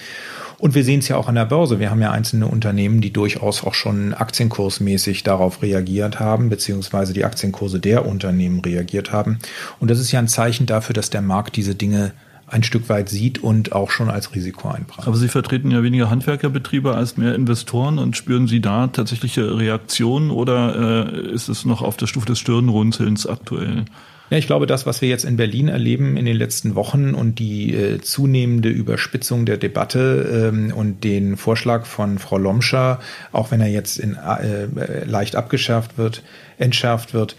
Und 0.59 0.75
wir 0.75 0.85
sehen 0.85 1.01
es 1.01 1.09
ja 1.09 1.16
auch 1.16 1.29
an 1.29 1.35
der 1.35 1.47
Börse. 1.47 1.81
Wir 1.81 1.90
haben 1.90 2.03
ja 2.03 2.11
einzelne 2.11 2.47
Unternehmen, 2.47 3.01
die 3.01 3.12
durchaus 3.12 3.64
auch 3.64 3.75
schon 3.75 4.12
aktienkursmäßig 4.14 5.23
darauf 5.23 5.62
reagiert 5.62 6.20
haben, 6.20 6.49
beziehungsweise 6.49 7.12
die 7.12 7.25
Aktienkurse 7.25 7.81
der 7.81 8.07
Unternehmen 8.07 8.61
reagiert 8.61 9.11
haben. 9.11 9.38
Und 9.81 9.90
das 9.90 10.01
ist 10.01 10.12
ja 10.12 10.18
ein 10.18 10.29
Zeichen 10.29 10.66
dafür, 10.66 10.92
dass 10.92 11.11
der 11.11 11.23
Markt 11.23 11.57
diese 11.57 11.75
Dinge 11.75 12.12
ein 12.46 12.62
Stück 12.62 12.88
weit 12.88 13.09
sieht 13.09 13.42
und 13.42 13.72
auch 13.72 13.90
schon 13.90 14.11
als 14.11 14.35
Risiko 14.35 14.68
einpreist. 14.68 15.09
Aber 15.09 15.16
Sie 15.16 15.28
vertreten 15.28 15.70
ja 15.70 15.83
weniger 15.83 16.11
Handwerkerbetriebe 16.11 16.94
als 16.94 17.16
mehr 17.16 17.35
Investoren 17.35 17.98
und 17.98 18.16
spüren 18.16 18.46
Sie 18.46 18.61
da 18.61 18.87
tatsächliche 18.88 19.59
Reaktionen 19.59 20.30
oder 20.30 21.12
äh, 21.12 21.33
ist 21.33 21.48
es 21.48 21.64
noch 21.64 21.83
auf 21.83 21.96
der 21.96 22.07
Stufe 22.07 22.26
des 22.26 22.38
Stirnrunzelns 22.38 23.26
aktuell? 23.26 23.85
Ja, 24.30 24.38
ich 24.38 24.46
glaube, 24.46 24.66
das, 24.66 24.87
was 24.87 25.02
wir 25.02 25.09
jetzt 25.09 25.24
in 25.24 25.37
Berlin 25.37 25.68
erleben 25.68 26.16
in 26.16 26.24
den 26.24 26.37
letzten 26.37 26.74
Wochen 26.74 27.14
und 27.14 27.38
die 27.38 27.74
äh, 27.74 28.00
zunehmende 28.00 28.70
Überspitzung 28.70 29.44
der 29.44 29.59
Debatte 29.59 30.50
ähm, 30.52 30.72
und 30.74 31.04
den 31.04 31.37
Vorschlag 31.37 31.85
von 31.85 32.18
Frau 32.18 32.38
Lomscher, 32.38 33.00
auch 33.33 33.50
wenn 33.50 33.61
er 33.61 33.68
jetzt 33.68 33.98
in, 33.98 34.14
äh, 34.14 35.04
leicht 35.04 35.37
abgeschärft 35.37 35.98
wird, 35.98 36.22
entschärft 36.57 37.12
wird, 37.12 37.37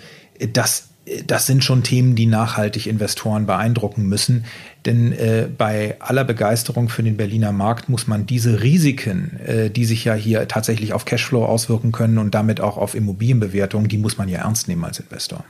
das 0.53 0.89
das 1.27 1.45
sind 1.45 1.63
schon 1.63 1.83
Themen, 1.83 2.15
die 2.15 2.25
nachhaltig 2.25 2.87
Investoren 2.87 3.45
beeindrucken 3.45 4.07
müssen. 4.07 4.45
Denn 4.85 5.11
äh, 5.11 5.47
bei 5.55 5.97
aller 5.99 6.23
Begeisterung 6.23 6.89
für 6.89 7.03
den 7.03 7.17
Berliner 7.17 7.51
Markt 7.51 7.89
muss 7.89 8.07
man 8.07 8.25
diese 8.25 8.61
Risiken, 8.61 9.39
äh, 9.39 9.69
die 9.69 9.85
sich 9.85 10.05
ja 10.05 10.13
hier 10.13 10.47
tatsächlich 10.47 10.93
auf 10.93 11.05
Cashflow 11.05 11.45
auswirken 11.45 11.91
können 11.91 12.17
und 12.17 12.33
damit 12.33 12.59
auch 12.59 12.77
auf 12.77 12.95
Immobilienbewertungen, 12.95 13.87
die 13.87 13.97
muss 13.97 14.17
man 14.17 14.29
ja 14.29 14.39
ernst 14.39 14.67
nehmen 14.67 14.83
als 14.83 14.99
Investor. 14.99 15.43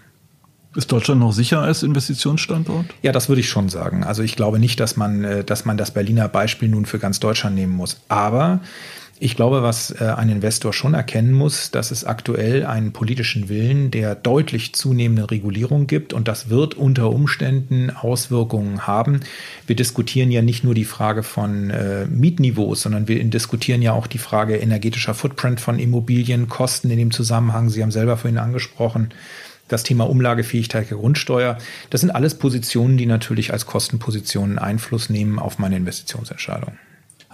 Ist 0.75 0.91
Deutschland 0.91 1.21
noch 1.21 1.31
sicher 1.31 1.61
als 1.61 1.83
Investitionsstandort? 1.83 2.87
Ja, 3.01 3.13
das 3.13 3.29
würde 3.29 3.39
ich 3.39 3.47
schon 3.47 3.69
sagen. 3.69 4.03
Also 4.03 4.23
ich 4.23 4.35
glaube 4.35 4.59
nicht, 4.59 4.81
dass 4.81 4.97
man, 4.97 5.23
äh, 5.23 5.43
dass 5.45 5.63
man 5.63 5.77
das 5.77 5.91
Berliner 5.91 6.27
Beispiel 6.27 6.67
nun 6.67 6.85
für 6.85 6.99
ganz 6.99 7.21
Deutschland 7.21 7.55
nehmen 7.55 7.73
muss. 7.73 8.01
Aber 8.09 8.59
ich 9.17 9.37
glaube, 9.37 9.63
was 9.63 9.91
äh, 9.91 10.03
ein 10.03 10.27
Investor 10.29 10.73
schon 10.73 10.93
erkennen 10.93 11.31
muss, 11.31 11.71
dass 11.71 11.91
es 11.91 12.03
aktuell 12.03 12.65
einen 12.65 12.91
politischen 12.91 13.47
Willen 13.47 13.89
der 13.89 14.13
deutlich 14.13 14.75
zunehmenden 14.75 15.25
Regulierung 15.25 15.87
gibt 15.87 16.11
und 16.11 16.27
das 16.27 16.49
wird 16.49 16.73
unter 16.73 17.09
Umständen 17.09 17.91
Auswirkungen 17.91 18.87
haben. 18.87 19.21
Wir 19.67 19.77
diskutieren 19.77 20.31
ja 20.31 20.41
nicht 20.41 20.65
nur 20.65 20.73
die 20.73 20.83
Frage 20.83 21.23
von 21.23 21.69
äh, 21.69 22.05
Mietniveaus, 22.07 22.81
sondern 22.81 23.07
wir 23.07 23.23
diskutieren 23.23 23.81
ja 23.81 23.93
auch 23.93 24.07
die 24.07 24.17
Frage 24.17 24.57
energetischer 24.57 25.13
Footprint 25.13 25.61
von 25.61 25.79
Immobilien, 25.79 26.49
Kosten 26.49 26.89
in 26.89 26.97
dem 26.97 27.11
Zusammenhang. 27.11 27.69
Sie 27.69 27.81
haben 27.81 27.91
selber 27.91 28.17
vorhin 28.17 28.37
angesprochen, 28.37 29.13
das 29.69 29.83
Thema 29.83 30.09
Umlagefähigkeit 30.09 30.89
der 30.89 30.97
Grundsteuer. 30.97 31.57
Das 31.89 32.01
sind 32.01 32.11
alles 32.11 32.35
Positionen, 32.35 32.97
die 32.97 33.05
natürlich 33.05 33.53
als 33.53 33.65
Kostenpositionen 33.65 34.59
Einfluss 34.59 35.09
nehmen 35.09 35.39
auf 35.39 35.57
meine 35.57 35.77
Investitionsentscheidung. 35.77 36.77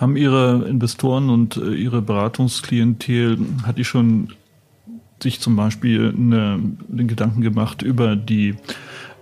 Haben 0.02 0.18
Ihre 0.18 0.66
Investoren 0.68 1.30
und 1.30 1.58
äh, 1.58 1.76
Ihre 1.76 2.02
Beratungsklientel, 2.02 3.38
hat 3.64 3.78
die 3.78 3.84
schon 3.84 4.34
sich 5.22 5.40
zum 5.40 5.56
Beispiel 5.56 6.12
eine, 6.18 6.60
den 6.88 7.08
Gedanken 7.08 7.42
gemacht 7.42 7.84
über 7.84 8.16
die 8.16 8.56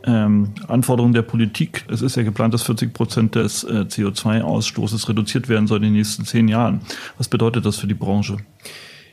ähm, 0.05 0.51
Anforderungen 0.69 1.13
der 1.13 1.23
Politik. 1.23 1.83
Es 1.89 2.01
ist 2.01 2.15
ja 2.15 2.23
geplant, 2.23 2.53
dass 2.53 2.63
40 2.63 2.93
Prozent 2.93 3.35
des 3.35 3.65
äh, 3.65 3.87
CO2-Ausstoßes 3.89 5.09
reduziert 5.09 5.49
werden 5.49 5.67
soll 5.67 5.79
in 5.79 5.83
den 5.83 5.93
nächsten 5.93 6.23
zehn 6.23 6.47
Jahren. 6.47 6.79
Was 7.17 7.27
bedeutet 7.27 7.65
das 7.65 7.75
für 7.75 7.87
die 7.87 7.93
Branche? 7.93 8.37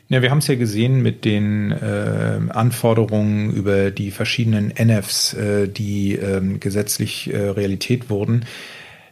Ja, 0.07 0.21
wir 0.21 0.31
haben 0.31 0.37
es 0.37 0.47
ja 0.47 0.55
gesehen 0.55 1.01
mit 1.01 1.25
den 1.25 1.73
äh, 1.73 2.39
Anforderungen 2.47 3.51
über 3.51 3.91
die 3.91 4.11
verschiedenen 4.11 4.73
NFs, 4.81 5.33
äh, 5.33 5.67
die 5.67 6.13
äh, 6.13 6.41
gesetzlich 6.59 7.29
Realität 7.33 8.09
wurden. 8.09 8.45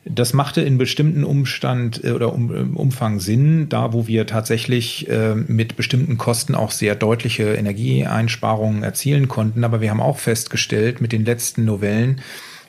Das 0.08 0.34
machte 0.34 0.62
in 0.62 0.78
bestimmten 0.78 1.24
Umstand 1.24 2.04
äh, 2.04 2.12
oder 2.12 2.32
um, 2.32 2.76
Umfang 2.76 3.20
Sinn, 3.20 3.70
da 3.70 3.92
wo 3.92 4.06
wir 4.06 4.28
tatsächlich 4.28 5.10
äh, 5.10 5.34
mit 5.34 5.76
bestimmten 5.76 6.18
Kosten 6.18 6.54
auch 6.54 6.70
sehr 6.70 6.96
deutliche 6.96 7.56
Energieeinsparungen 7.56 8.84
erzielen 8.84 9.28
konnten. 9.28 9.64
Aber 9.64 9.82
wir 9.82 9.90
haben 9.90 10.02
auch 10.02 10.20
festgestellt 10.20 11.02
mit 11.02 11.12
den 11.12 11.26
letzten 11.26 11.66
Novellen, 11.66 12.22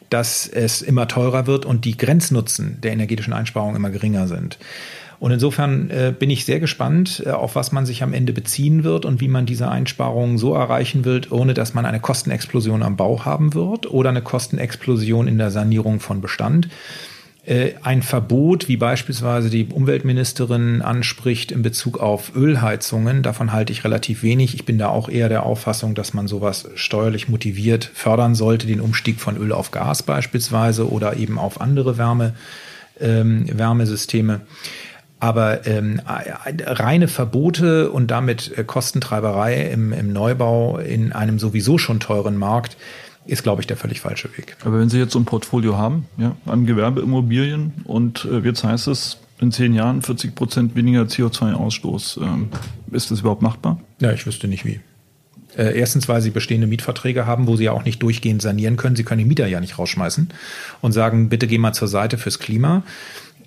dass 0.09 0.49
es 0.49 0.81
immer 0.81 1.09
teurer 1.09 1.47
wird 1.47 1.67
und 1.67 1.85
die 1.85 1.99
Grenznutzen 1.99 2.81
der 2.81 2.93
energetischen 2.93 3.35
Einsparungen 3.35 3.77
immer 3.77 3.91
geringer 3.91 4.29
sind. 4.29 4.59
Und 5.19 5.31
insofern 5.31 5.91
äh, 5.91 6.15
bin 6.19 6.31
ich 6.31 6.47
sehr 6.47 6.61
gespannt, 6.61 7.23
äh, 7.27 7.31
auf 7.31 7.55
was 7.55 7.71
man 7.71 7.85
sich 7.85 8.03
am 8.03 8.15
Ende 8.15 8.33
beziehen 8.33 8.83
wird 8.83 9.05
und 9.05 9.21
wie 9.21 9.29
man 9.29 9.45
diese 9.45 9.69
Einsparungen 9.69 10.39
so 10.39 10.55
erreichen 10.55 11.05
wird, 11.05 11.33
ohne 11.33 11.53
dass 11.53 11.75
man 11.75 11.85
eine 11.85 12.01
Kostenexplosion 12.01 12.83
am 12.83 12.97
Bau 12.97 13.27
haben 13.27 13.53
wird 13.53 13.91
oder 13.91 14.09
eine 14.09 14.23
Kostenexplosion 14.23 15.29
in 15.29 15.37
der 15.37 15.51
Sanierung 15.51 16.01
von 16.01 16.23
Bestand. 16.23 16.69
Äh, 17.47 17.75
ein 17.85 18.03
Verbot, 18.03 18.67
wie 18.67 18.77
beispielsweise 18.77 19.51
die 19.51 19.67
Umweltministerin 19.67 20.83
anspricht 20.83 21.53
in 21.53 21.63
Bezug 21.63 21.99
auf 22.01 22.35
Ölheizungen, 22.35 23.23
davon 23.23 23.53
halte 23.53 23.73
ich 23.73 23.85
relativ 23.85 24.25
wenig. 24.25 24.55
Ich 24.55 24.65
bin 24.65 24.79
da 24.79 24.89
auch 24.89 25.09
eher 25.09 25.29
der 25.29 25.45
Auffassung, 25.45 25.95
dass 25.95 26.13
man 26.13 26.27
sowas 26.27 26.69
steuerlich 26.75 27.29
motiviert 27.29 27.89
fördern 27.95 28.35
sollte, 28.35 28.67
den 28.67 28.81
Umstieg 28.81 29.21
von 29.21 29.37
Öl 29.37 29.53
auf 29.53 29.71
Gas 29.71 30.03
beispielsweise 30.03 30.91
oder 30.91 31.17
eben 31.17 31.39
auf 31.39 31.61
andere 31.61 31.97
Wärme, 31.99 32.35
ähm, 33.01 33.47
Wärmesysteme. 33.57 34.41
Aber 35.21 35.69
ähm, 35.69 36.03
reine 36.05 37.07
Verbote 37.07 37.93
und 37.93 38.11
damit 38.11 38.59
äh, 38.59 38.65
Kostentreiberei 38.65 39.71
im, 39.71 39.93
im 39.93 40.13
Neubau 40.13 40.79
in 40.79 41.13
einem 41.13 41.39
sowieso 41.39 41.79
schon 41.79 42.01
teuren 42.01 42.37
Markt 42.37 42.77
ist, 43.27 43.43
glaube 43.43 43.63
ich, 43.63 43.67
der 43.67 43.77
völlig 43.77 44.01
falsche 44.01 44.29
Weg. 44.37 44.57
Aber 44.65 44.79
wenn 44.79 44.89
Sie 44.89 44.99
jetzt 44.99 45.13
so 45.13 45.19
ein 45.19 45.25
Portfolio 45.25 45.77
haben, 45.77 46.07
ja, 46.17 46.37
an 46.47 46.67
Gewerbeimmobilien 46.67 47.73
und 47.85 48.25
äh, 48.25 48.39
jetzt 48.39 48.65
heißt 48.65 48.89
es, 48.89 49.19
in 49.41 49.53
zehn 49.53 49.75
Jahren 49.75 50.03
40 50.03 50.35
Prozent 50.35 50.77
weniger 50.77 51.03
CO2-Ausstoß, 51.03 52.23
ähm, 52.23 52.49
ist 52.91 53.11
das 53.11 53.21
überhaupt 53.21 53.43
machbar? 53.43 53.81
Ja, 54.01 54.13
ich 54.13 54.27
wüsste 54.27 54.49
nicht 54.49 54.65
wie. 54.65 54.81
Äh, 55.57 55.79
erstens, 55.79 56.09
weil 56.09 56.21
sie 56.21 56.31
bestehende 56.31 56.67
Mietverträge 56.67 57.27
haben, 57.27 57.47
wo 57.47 57.57
sie 57.57 57.65
ja 57.65 57.73
auch 57.73 57.85
nicht 57.85 58.03
durchgehend 58.03 58.43
sanieren 58.43 58.77
können. 58.77 58.97
Sie 58.97 59.05
können 59.05 59.19
die 59.19 59.25
Mieter 59.25 59.47
ja 59.47 59.61
nicht 59.61 59.79
rausschmeißen 59.79 60.29
und 60.83 60.93
sagen, 60.93 61.29
bitte 61.29 61.47
geh 61.47 61.59
mal 61.59 61.73
zur 61.73 61.89
Seite 61.89 62.19
fürs 62.19 62.39
Klima. 62.39 62.83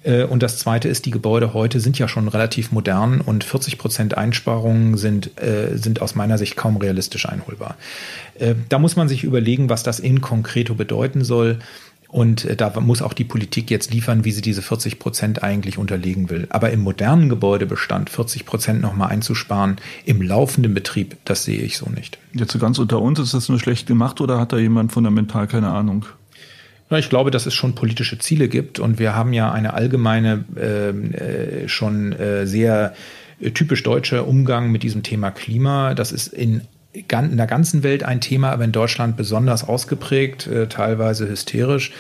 Äh, 0.04 0.24
und 0.24 0.44
das 0.44 0.58
Zweite 0.58 0.88
ist, 0.88 1.06
die 1.06 1.12
Gebäude 1.12 1.54
heute 1.54 1.80
sind 1.80 2.00
ja 2.00 2.08
schon 2.08 2.28
relativ 2.28 2.72
modern 2.72 3.22
und 3.22 3.44
40 3.44 3.78
Prozent 3.78 4.18
Einsparungen 4.18 4.98
sind, 4.98 5.40
äh, 5.42 5.78
sind 5.78 6.02
aus 6.02 6.16
meiner 6.16 6.38
Sicht 6.38 6.56
kaum 6.56 6.78
realistisch 6.78 7.28
einholbar. 7.28 7.76
Äh, 8.36 8.56
da 8.70 8.80
muss 8.80 8.96
man 8.96 9.08
sich 9.08 9.24
überlegen, 9.24 9.70
was 9.70 9.84
das 9.84 10.00
in 10.00 10.22
konkreto 10.22 10.76
bedeuten 10.76 11.24
soll. 11.24 11.60
Und 12.12 12.60
da 12.60 12.74
muss 12.80 13.04
auch 13.04 13.14
die 13.14 13.24
Politik 13.24 13.70
jetzt 13.70 13.94
liefern, 13.94 14.26
wie 14.26 14.32
sie 14.32 14.42
diese 14.42 14.64
40 14.64 14.98
Prozent 14.98 15.44
eigentlich 15.44 15.78
unterlegen 15.78 16.32
will. 16.32 16.48
Aber 16.50 16.72
im 16.72 16.80
modernen 16.80 17.30
Gebäudebestand 17.30 18.10
40 18.10 18.48
Prozent 18.48 18.82
nochmal 18.82 19.10
einzusparen, 19.10 19.76
im 20.06 20.20
laufenden 20.24 20.74
Betrieb, 20.74 21.18
das 21.26 21.44
sehe 21.44 21.62
ich 21.62 21.78
so 21.78 21.88
nicht. 21.88 22.18
Jetzt 22.34 22.52
so 22.52 22.58
ganz 22.58 22.80
unter 22.80 23.00
uns, 23.00 23.20
ist 23.20 23.36
das 23.36 23.48
nur 23.48 23.60
schlecht 23.60 23.86
gemacht 23.86 24.22
oder 24.22 24.40
hat 24.40 24.54
da 24.54 24.58
jemand 24.58 24.92
fundamental 24.92 25.46
keine 25.46 25.68
Ahnung? 25.68 26.08
Ich 26.98 27.10
glaube, 27.10 27.30
dass 27.30 27.46
es 27.46 27.54
schon 27.54 27.76
politische 27.76 28.18
Ziele 28.18 28.48
gibt 28.48 28.80
und 28.80 28.98
wir 28.98 29.16
haben 29.16 29.32
ja 29.32 29.52
eine 29.52 29.74
allgemeine, 29.74 30.44
ähm, 30.60 31.14
äh, 31.14 31.68
schon 31.68 32.14
äh, 32.14 32.48
sehr 32.48 32.96
äh, 33.40 33.52
typisch 33.52 33.84
deutsche 33.84 34.24
Umgang 34.24 34.72
mit 34.72 34.82
diesem 34.82 35.04
Thema 35.04 35.30
Klima. 35.30 35.94
Das 35.94 36.12
ist 36.12 36.28
in 36.28 36.62
in 36.92 37.38
der 37.38 37.46
ganzen 37.46 37.84
Welt 37.84 38.04
ein 38.04 38.20
Thema, 38.20 38.50
aber 38.50 38.64
in 38.64 38.72
Deutschland 38.72 39.16
besonders 39.16 39.64
ausgeprägt, 39.64 40.48
äh, 40.48 40.66
teilweise 40.66 41.30
hysterisch. 41.30 41.92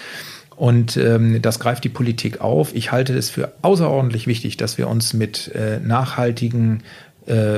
Und 0.56 0.98
ähm, 0.98 1.44
das 1.44 1.60
greift 1.60 1.84
die 1.84 1.90
Politik 1.90 2.42
auf. 2.42 2.74
Ich 2.74 2.92
halte 2.92 3.16
es 3.16 3.30
für 3.30 3.54
außerordentlich 3.62 4.26
wichtig, 4.26 4.58
dass 4.58 4.80
wir 4.80 4.88
uns 4.88 5.14
mit 5.14 5.54
äh, 5.54 5.80
nachhaltigen 5.80 6.84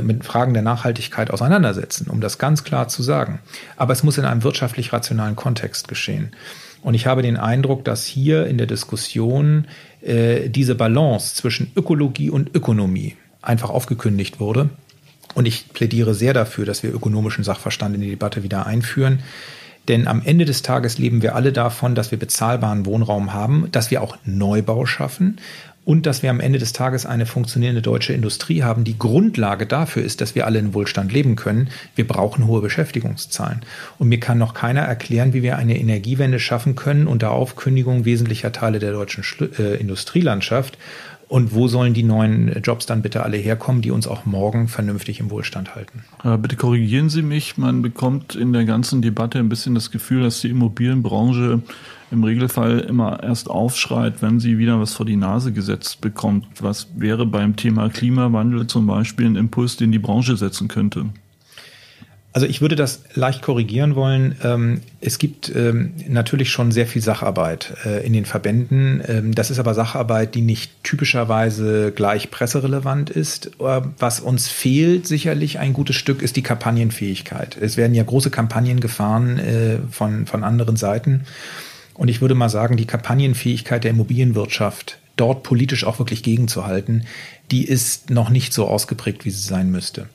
mit 0.04 0.26
Fragen 0.26 0.54
der 0.54 0.64
Nachhaltigkeit 0.64 1.32
auseinandersetzen, 1.32 2.10
um 2.10 2.20
das 2.20 2.38
ganz 2.38 2.66
klar 2.66 2.90
zu 2.90 3.04
sagen. 3.04 3.40
Aber 3.78 3.94
es 3.94 4.04
muss 4.04 4.18
in 4.18 4.26
einem 4.26 4.44
wirtschaftlich 4.44 4.92
rationalen 4.92 5.38
Kontext 5.38 5.88
geschehen. 5.88 6.34
Und 6.82 6.94
ich 6.94 7.06
habe 7.06 7.22
den 7.22 7.38
Eindruck, 7.38 7.86
dass 7.86 8.06
hier 8.06 8.48
in 8.48 8.58
der 8.58 8.68
Diskussion 8.68 9.66
äh, 10.02 10.50
diese 10.50 10.76
Balance 10.76 11.36
zwischen 11.36 11.72
Ökologie 11.76 12.30
und 12.30 12.56
Ökonomie 12.56 13.16
einfach 13.42 13.70
aufgekündigt 13.70 14.40
wurde. 14.40 14.70
Und 15.34 15.48
ich 15.48 15.70
plädiere 15.74 16.14
sehr 16.14 16.34
dafür, 16.34 16.66
dass 16.66 16.84
wir 16.84 16.94
ökonomischen 16.94 17.44
Sachverstand 17.44 17.96
in 17.96 18.02
die 18.02 18.10
Debatte 18.10 18.44
wieder 18.44 18.66
einführen. 18.66 19.20
Denn 19.88 20.08
am 20.08 20.22
Ende 20.24 20.46
des 20.46 20.62
Tages 20.62 20.98
leben 20.98 21.22
wir 21.22 21.36
alle 21.36 21.52
davon, 21.52 21.96
dass 21.96 22.12
wir 22.12 22.20
bezahlbaren 22.20 22.86
Wohnraum 22.86 23.34
haben, 23.34 23.68
dass 23.72 23.90
wir 23.90 24.02
auch 24.02 24.18
Neubau 24.26 24.86
schaffen 24.86 25.40
und 25.84 26.06
dass 26.06 26.22
wir 26.22 26.30
am 26.30 26.40
Ende 26.40 26.60
des 26.60 26.74
Tages 26.74 27.06
eine 27.06 27.26
funktionierende 27.26 27.82
deutsche 27.82 28.14
Industrie 28.14 28.64
haben. 28.64 28.84
Die 28.84 29.00
Grundlage 29.00 29.66
dafür 29.66 30.04
ist, 30.04 30.22
dass 30.22 30.36
wir 30.36 30.46
alle 30.46 30.60
in 30.60 30.74
Wohlstand 30.74 31.12
leben 31.12 31.36
können. 31.36 31.70
Wir 31.96 32.08
brauchen 32.08 32.46
hohe 32.46 32.62
Beschäftigungszahlen. 32.62 33.62
Und 33.98 34.10
mir 34.10 34.20
kann 34.20 34.38
noch 34.38 34.54
keiner 34.54 34.82
erklären, 34.82 35.34
wie 35.34 35.42
wir 35.42 35.58
eine 35.58 35.80
Energiewende 35.80 36.40
schaffen 36.40 36.76
können 36.76 37.08
unter 37.08 37.32
Aufkündigung 37.32 38.06
wesentlicher 38.06 38.52
Teile 38.52 38.80
der 38.80 38.92
deutschen 38.92 39.24
äh, 39.58 39.76
Industrielandschaft. 39.76 40.78
Und 41.28 41.56
wo 41.56 41.70
sollen 41.70 41.94
die 41.94 42.04
neuen 42.04 42.62
Jobs 42.62 42.86
dann 42.86 43.02
bitte 43.02 43.24
alle 43.24 43.38
herkommen, 43.38 43.82
die 43.82 43.92
uns 43.92 44.06
auch 44.06 44.26
morgen 44.26 44.68
vernünftig 44.68 45.22
im 45.22 45.32
Wohlstand 45.32 45.76
halten? 45.76 46.04
Äh, 46.26 46.38
bitte 46.38 46.58
korrigieren 46.58 47.10
Sie 47.10 47.22
mich. 47.22 47.58
Man 47.58 47.82
bekommt 47.82 48.36
in 48.36 48.52
der 48.52 48.66
ganzen 48.66 49.02
Debatte 49.02 49.40
ein 49.40 49.48
bisschen 49.48 49.74
das 49.74 49.92
Gefühl, 49.92 50.24
dass 50.24 50.42
die 50.42 50.50
Immobilienbranche 50.50 51.62
im 52.12 52.24
Regelfall 52.24 52.80
immer 52.80 53.24
erst 53.24 53.50
aufschreit, 53.50 54.22
wenn 54.22 54.40
sie 54.40 54.58
wieder 54.58 54.80
was 54.80 54.94
vor 54.94 55.06
die 55.06 55.16
Nase 55.16 55.52
gesetzt 55.52 56.02
bekommt. 56.02 56.46
Was 56.60 56.88
wäre 56.96 57.26
beim 57.26 57.56
Thema 57.56 57.90
Klimawandel 57.90 58.68
zum 58.68 58.86
Beispiel 58.86 59.26
ein 59.26 59.36
Impuls, 59.36 59.78
den 59.78 59.92
die 59.92 60.00
Branche 60.00 60.38
setzen 60.38 60.68
könnte? 60.68 61.06
Also 62.34 62.48
ich 62.48 62.62
würde 62.62 62.78
das 62.78 63.04
leicht 63.14 63.42
korrigieren 63.42 63.96
wollen. 63.96 64.36
Ähm, 64.42 64.82
es 65.02 65.20
gibt 65.20 65.54
ähm, 65.54 65.94
natürlich 66.08 66.50
schon 66.50 66.72
sehr 66.72 66.88
viel 66.88 67.02
Sacharbeit 67.02 67.74
äh, 67.84 68.06
in 68.06 68.14
den 68.14 68.24
Verbänden. 68.24 69.04
Ähm, 69.06 69.36
das 69.36 69.52
ist 69.52 69.60
aber 69.60 69.74
Sacharbeit, 69.74 70.34
die 70.34 70.42
nicht 70.42 70.82
typischerweise 70.84 71.92
gleich 71.92 72.32
presserelevant 72.32 73.10
ist. 73.10 73.48
Äh, 73.60 73.82
was 74.00 74.22
uns 74.22 74.48
fehlt 74.48 75.08
sicherlich 75.08 75.60
ein 75.60 75.74
gutes 75.74 75.98
Stück 75.98 76.22
ist 76.22 76.38
die 76.38 76.42
Kampagnenfähigkeit. 76.42 77.58
Es 77.60 77.76
werden 77.76 77.94
ja 77.94 78.04
große 78.04 78.30
Kampagnen 78.30 78.80
gefahren 78.80 79.38
äh, 79.38 79.80
von, 79.90 80.26
von 80.26 80.46
anderen 80.46 80.78
Seiten. 80.78 81.26
Und 82.02 82.08
ich 82.08 82.20
würde 82.20 82.34
mal 82.34 82.50
sagen, 82.50 82.78
die 82.78 82.88
Kampagnenfähigkeit 82.88 83.84
der 83.84 83.92
Immobilienwirtschaft, 83.92 84.98
dort 85.18 85.44
politisch 85.44 85.84
auch 85.84 86.00
wirklich 86.00 86.24
gegenzuhalten, 86.24 87.06
die 87.52 87.64
ist 87.64 88.10
noch 88.10 88.32
nicht 88.32 88.54
so 88.54 88.66
ausgeprägt, 88.68 89.24
wie 89.24 89.30
sie 89.30 89.48
sein 89.48 89.70
müsste. 89.70 90.10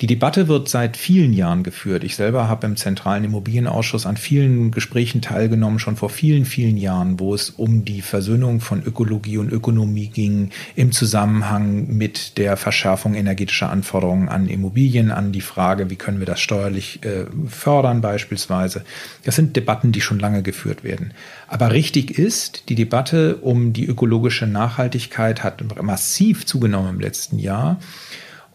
Die 0.00 0.06
Debatte 0.06 0.48
wird 0.48 0.68
seit 0.68 0.96
vielen 0.96 1.32
Jahren 1.32 1.62
geführt. 1.62 2.02
Ich 2.02 2.16
selber 2.16 2.48
habe 2.48 2.66
im 2.66 2.76
Zentralen 2.76 3.24
Immobilienausschuss 3.24 4.06
an 4.06 4.16
vielen 4.16 4.72
Gesprächen 4.72 5.22
teilgenommen, 5.22 5.78
schon 5.78 5.96
vor 5.96 6.10
vielen, 6.10 6.44
vielen 6.44 6.76
Jahren, 6.76 7.20
wo 7.20 7.32
es 7.34 7.50
um 7.50 7.84
die 7.84 8.02
Versöhnung 8.02 8.60
von 8.60 8.82
Ökologie 8.82 9.38
und 9.38 9.52
Ökonomie 9.52 10.08
ging, 10.08 10.50
im 10.74 10.90
Zusammenhang 10.90 11.86
mit 11.96 12.38
der 12.38 12.56
Verschärfung 12.56 13.14
energetischer 13.14 13.70
Anforderungen 13.70 14.28
an 14.28 14.48
Immobilien, 14.48 15.12
an 15.12 15.32
die 15.32 15.40
Frage, 15.40 15.90
wie 15.90 15.96
können 15.96 16.18
wir 16.18 16.26
das 16.26 16.40
steuerlich 16.40 17.04
äh, 17.04 17.26
fördern 17.48 18.00
beispielsweise. 18.00 18.84
Das 19.24 19.36
sind 19.36 19.54
Debatten, 19.54 19.92
die 19.92 20.00
schon 20.00 20.18
lange 20.18 20.42
geführt 20.42 20.82
werden. 20.82 21.12
Aber 21.46 21.72
richtig 21.72 22.18
ist, 22.18 22.68
die 22.68 22.74
Debatte 22.74 23.36
um 23.36 23.72
die 23.72 23.86
ökologische 23.86 24.46
Nachhaltigkeit 24.46 25.44
hat 25.44 25.62
massiv 25.82 26.46
zugenommen 26.46 26.90
im 26.90 27.00
letzten 27.00 27.38
Jahr. 27.38 27.78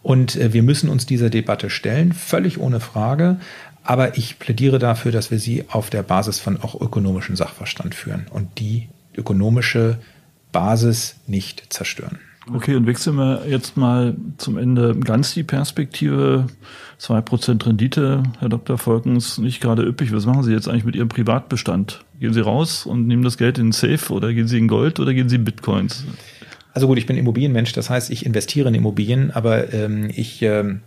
Und 0.01 0.35
äh, 0.35 0.53
wir 0.53 0.63
müssen 0.63 0.89
uns 0.89 1.05
dieser 1.05 1.29
Debatte 1.29 1.69
stellen, 1.69 2.13
völlig 2.13 2.59
ohne 2.59 2.79
Frage. 2.79 3.37
Aber 3.83 4.17
ich 4.17 4.39
plädiere 4.39 4.79
dafür, 4.79 5.11
dass 5.11 5.31
wir 5.31 5.39
sie 5.39 5.65
auf 5.69 5.89
der 5.89 6.03
Basis 6.03 6.39
von 6.39 6.61
auch 6.61 6.79
ökonomischen 6.79 7.35
Sachverstand 7.35 7.95
führen 7.95 8.27
und 8.29 8.59
die 8.59 8.89
ökonomische 9.15 9.97
Basis 10.51 11.15
nicht 11.27 11.73
zerstören. 11.73 12.19
Okay, 12.53 12.75
und 12.75 12.87
wechseln 12.87 13.15
wir 13.15 13.43
jetzt 13.47 13.77
mal 13.77 14.15
zum 14.37 14.57
Ende 14.57 14.95
ganz 14.95 15.33
die 15.33 15.43
Perspektive. 15.43 16.47
Zwei 16.97 17.21
Prozent 17.21 17.65
Rendite, 17.65 18.23
Herr 18.39 18.49
Dr. 18.49 18.77
Volkens, 18.77 19.37
nicht 19.37 19.61
gerade 19.61 19.83
üppig. 19.83 20.11
Was 20.11 20.25
machen 20.25 20.43
Sie 20.43 20.51
jetzt 20.51 20.67
eigentlich 20.67 20.83
mit 20.83 20.95
Ihrem 20.95 21.09
Privatbestand? 21.09 22.03
Gehen 22.19 22.33
Sie 22.33 22.41
raus 22.41 22.85
und 22.85 23.07
nehmen 23.07 23.23
das 23.23 23.37
Geld 23.37 23.57
in 23.57 23.67
den 23.67 23.71
Safe 23.71 24.13
oder 24.13 24.33
gehen 24.33 24.47
Sie 24.47 24.57
in 24.57 24.67
Gold 24.67 24.99
oder 24.99 25.13
gehen 25.13 25.29
Sie 25.29 25.37
in 25.37 25.45
Bitcoins? 25.45 26.03
Also 26.79 26.87
gut, 26.87 26.97
ich 26.97 27.07
bin 27.07 27.17
Immobilienmensch, 27.17 27.73
das 27.73 27.89
heißt, 27.89 28.09
ich 28.09 28.25
investiere 28.25 28.69
in 28.69 28.75
Immobilien, 28.75 29.31
aber 29.31 29.73
ähm, 29.73 30.09
ich 30.15 30.41
ähm, 30.43 30.79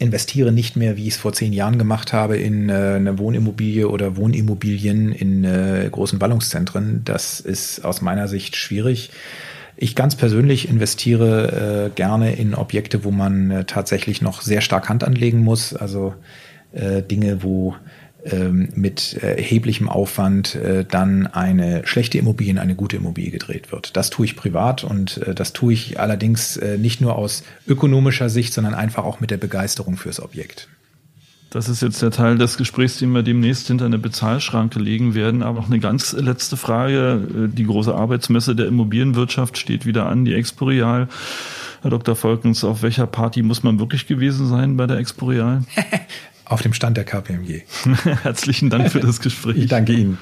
investiere 0.00 0.50
nicht 0.50 0.74
mehr, 0.74 0.96
wie 0.96 1.06
ich 1.06 1.14
es 1.14 1.16
vor 1.18 1.32
zehn 1.34 1.52
Jahren 1.52 1.78
gemacht 1.78 2.12
habe, 2.12 2.36
in 2.36 2.68
äh, 2.68 2.72
eine 2.96 3.16
Wohnimmobilie 3.16 3.88
oder 3.88 4.16
Wohnimmobilien 4.16 5.12
in 5.12 5.44
äh, 5.44 5.88
großen 5.88 6.18
Ballungszentren. 6.18 7.02
Das 7.04 7.38
ist 7.38 7.84
aus 7.84 8.02
meiner 8.02 8.26
Sicht 8.26 8.56
schwierig. 8.56 9.10
Ich 9.76 9.94
ganz 9.94 10.16
persönlich 10.16 10.68
investiere 10.68 11.90
äh, 11.92 11.94
gerne 11.94 12.34
in 12.34 12.56
Objekte, 12.56 13.04
wo 13.04 13.12
man 13.12 13.52
äh, 13.52 13.64
tatsächlich 13.66 14.22
noch 14.22 14.42
sehr 14.42 14.62
stark 14.62 14.88
Hand 14.88 15.04
anlegen 15.04 15.44
muss. 15.44 15.76
Also 15.76 16.14
äh, 16.72 17.02
Dinge, 17.02 17.44
wo 17.44 17.76
mit 18.32 19.14
erheblichem 19.14 19.88
Aufwand 19.88 20.54
äh, 20.54 20.84
dann 20.84 21.26
eine 21.26 21.86
schlechte 21.86 22.18
Immobilie 22.18 22.52
in 22.52 22.58
eine 22.58 22.74
gute 22.74 22.96
Immobilie 22.96 23.30
gedreht 23.30 23.72
wird. 23.72 23.96
Das 23.96 24.10
tue 24.10 24.26
ich 24.26 24.36
privat 24.36 24.84
und 24.84 25.18
äh, 25.18 25.34
das 25.34 25.52
tue 25.52 25.72
ich 25.72 26.00
allerdings 26.00 26.56
äh, 26.56 26.78
nicht 26.78 27.00
nur 27.00 27.16
aus 27.16 27.44
ökonomischer 27.66 28.28
Sicht, 28.28 28.52
sondern 28.52 28.74
einfach 28.74 29.04
auch 29.04 29.20
mit 29.20 29.30
der 29.30 29.36
Begeisterung 29.36 29.96
fürs 29.96 30.20
Objekt. 30.20 30.68
Das 31.50 31.68
ist 31.68 31.80
jetzt 31.80 32.02
der 32.02 32.10
Teil 32.10 32.36
des 32.36 32.58
Gesprächs, 32.58 32.98
den 32.98 33.12
wir 33.12 33.22
demnächst 33.22 33.68
hinter 33.68 33.86
eine 33.86 33.98
Bezahlschranke 33.98 34.78
legen 34.78 35.14
werden. 35.14 35.42
Aber 35.42 35.60
noch 35.60 35.68
eine 35.68 35.78
ganz 35.78 36.12
letzte 36.12 36.56
Frage. 36.56 37.48
Die 37.52 37.64
große 37.64 37.94
Arbeitsmesse 37.94 38.56
der 38.56 38.66
Immobilienwirtschaft 38.66 39.56
steht 39.56 39.86
wieder 39.86 40.06
an, 40.06 40.24
die 40.24 40.34
Exporeal. 40.34 41.08
Herr 41.82 41.90
Dr. 41.90 42.16
Volkens, 42.16 42.64
auf 42.64 42.82
welcher 42.82 43.06
Party 43.06 43.42
muss 43.42 43.62
man 43.62 43.78
wirklich 43.78 44.06
gewesen 44.06 44.48
sein 44.48 44.76
bei 44.76 44.86
der 44.86 44.98
Exporeal? 44.98 45.62
auf 46.46 46.62
dem 46.62 46.72
Stand 46.72 46.96
der 46.96 47.04
KPMG. 47.04 47.62
Herzlichen 48.22 48.70
Dank 48.70 48.90
für 48.90 49.00
das 49.00 49.20
Gespräch. 49.20 49.56
Ich 49.56 49.66
danke 49.66 49.92
Ihnen. 49.92 50.18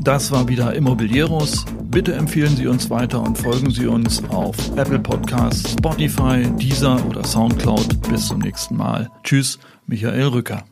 Das 0.00 0.30
war 0.30 0.46
wieder 0.46 0.72
Immobilieros. 0.74 1.64
Bitte 1.82 2.14
empfehlen 2.14 2.54
Sie 2.54 2.68
uns 2.68 2.90
weiter 2.90 3.20
und 3.20 3.36
folgen 3.36 3.72
Sie 3.72 3.86
uns 3.86 4.22
auf 4.28 4.56
Apple 4.76 5.00
Podcasts, 5.00 5.72
Spotify, 5.72 6.46
Deezer 6.60 7.04
oder 7.06 7.24
Soundcloud. 7.24 8.08
Bis 8.08 8.28
zum 8.28 8.38
nächsten 8.38 8.76
Mal. 8.76 9.10
Tschüss, 9.24 9.58
Michael 9.86 10.28
Rücker. 10.28 10.64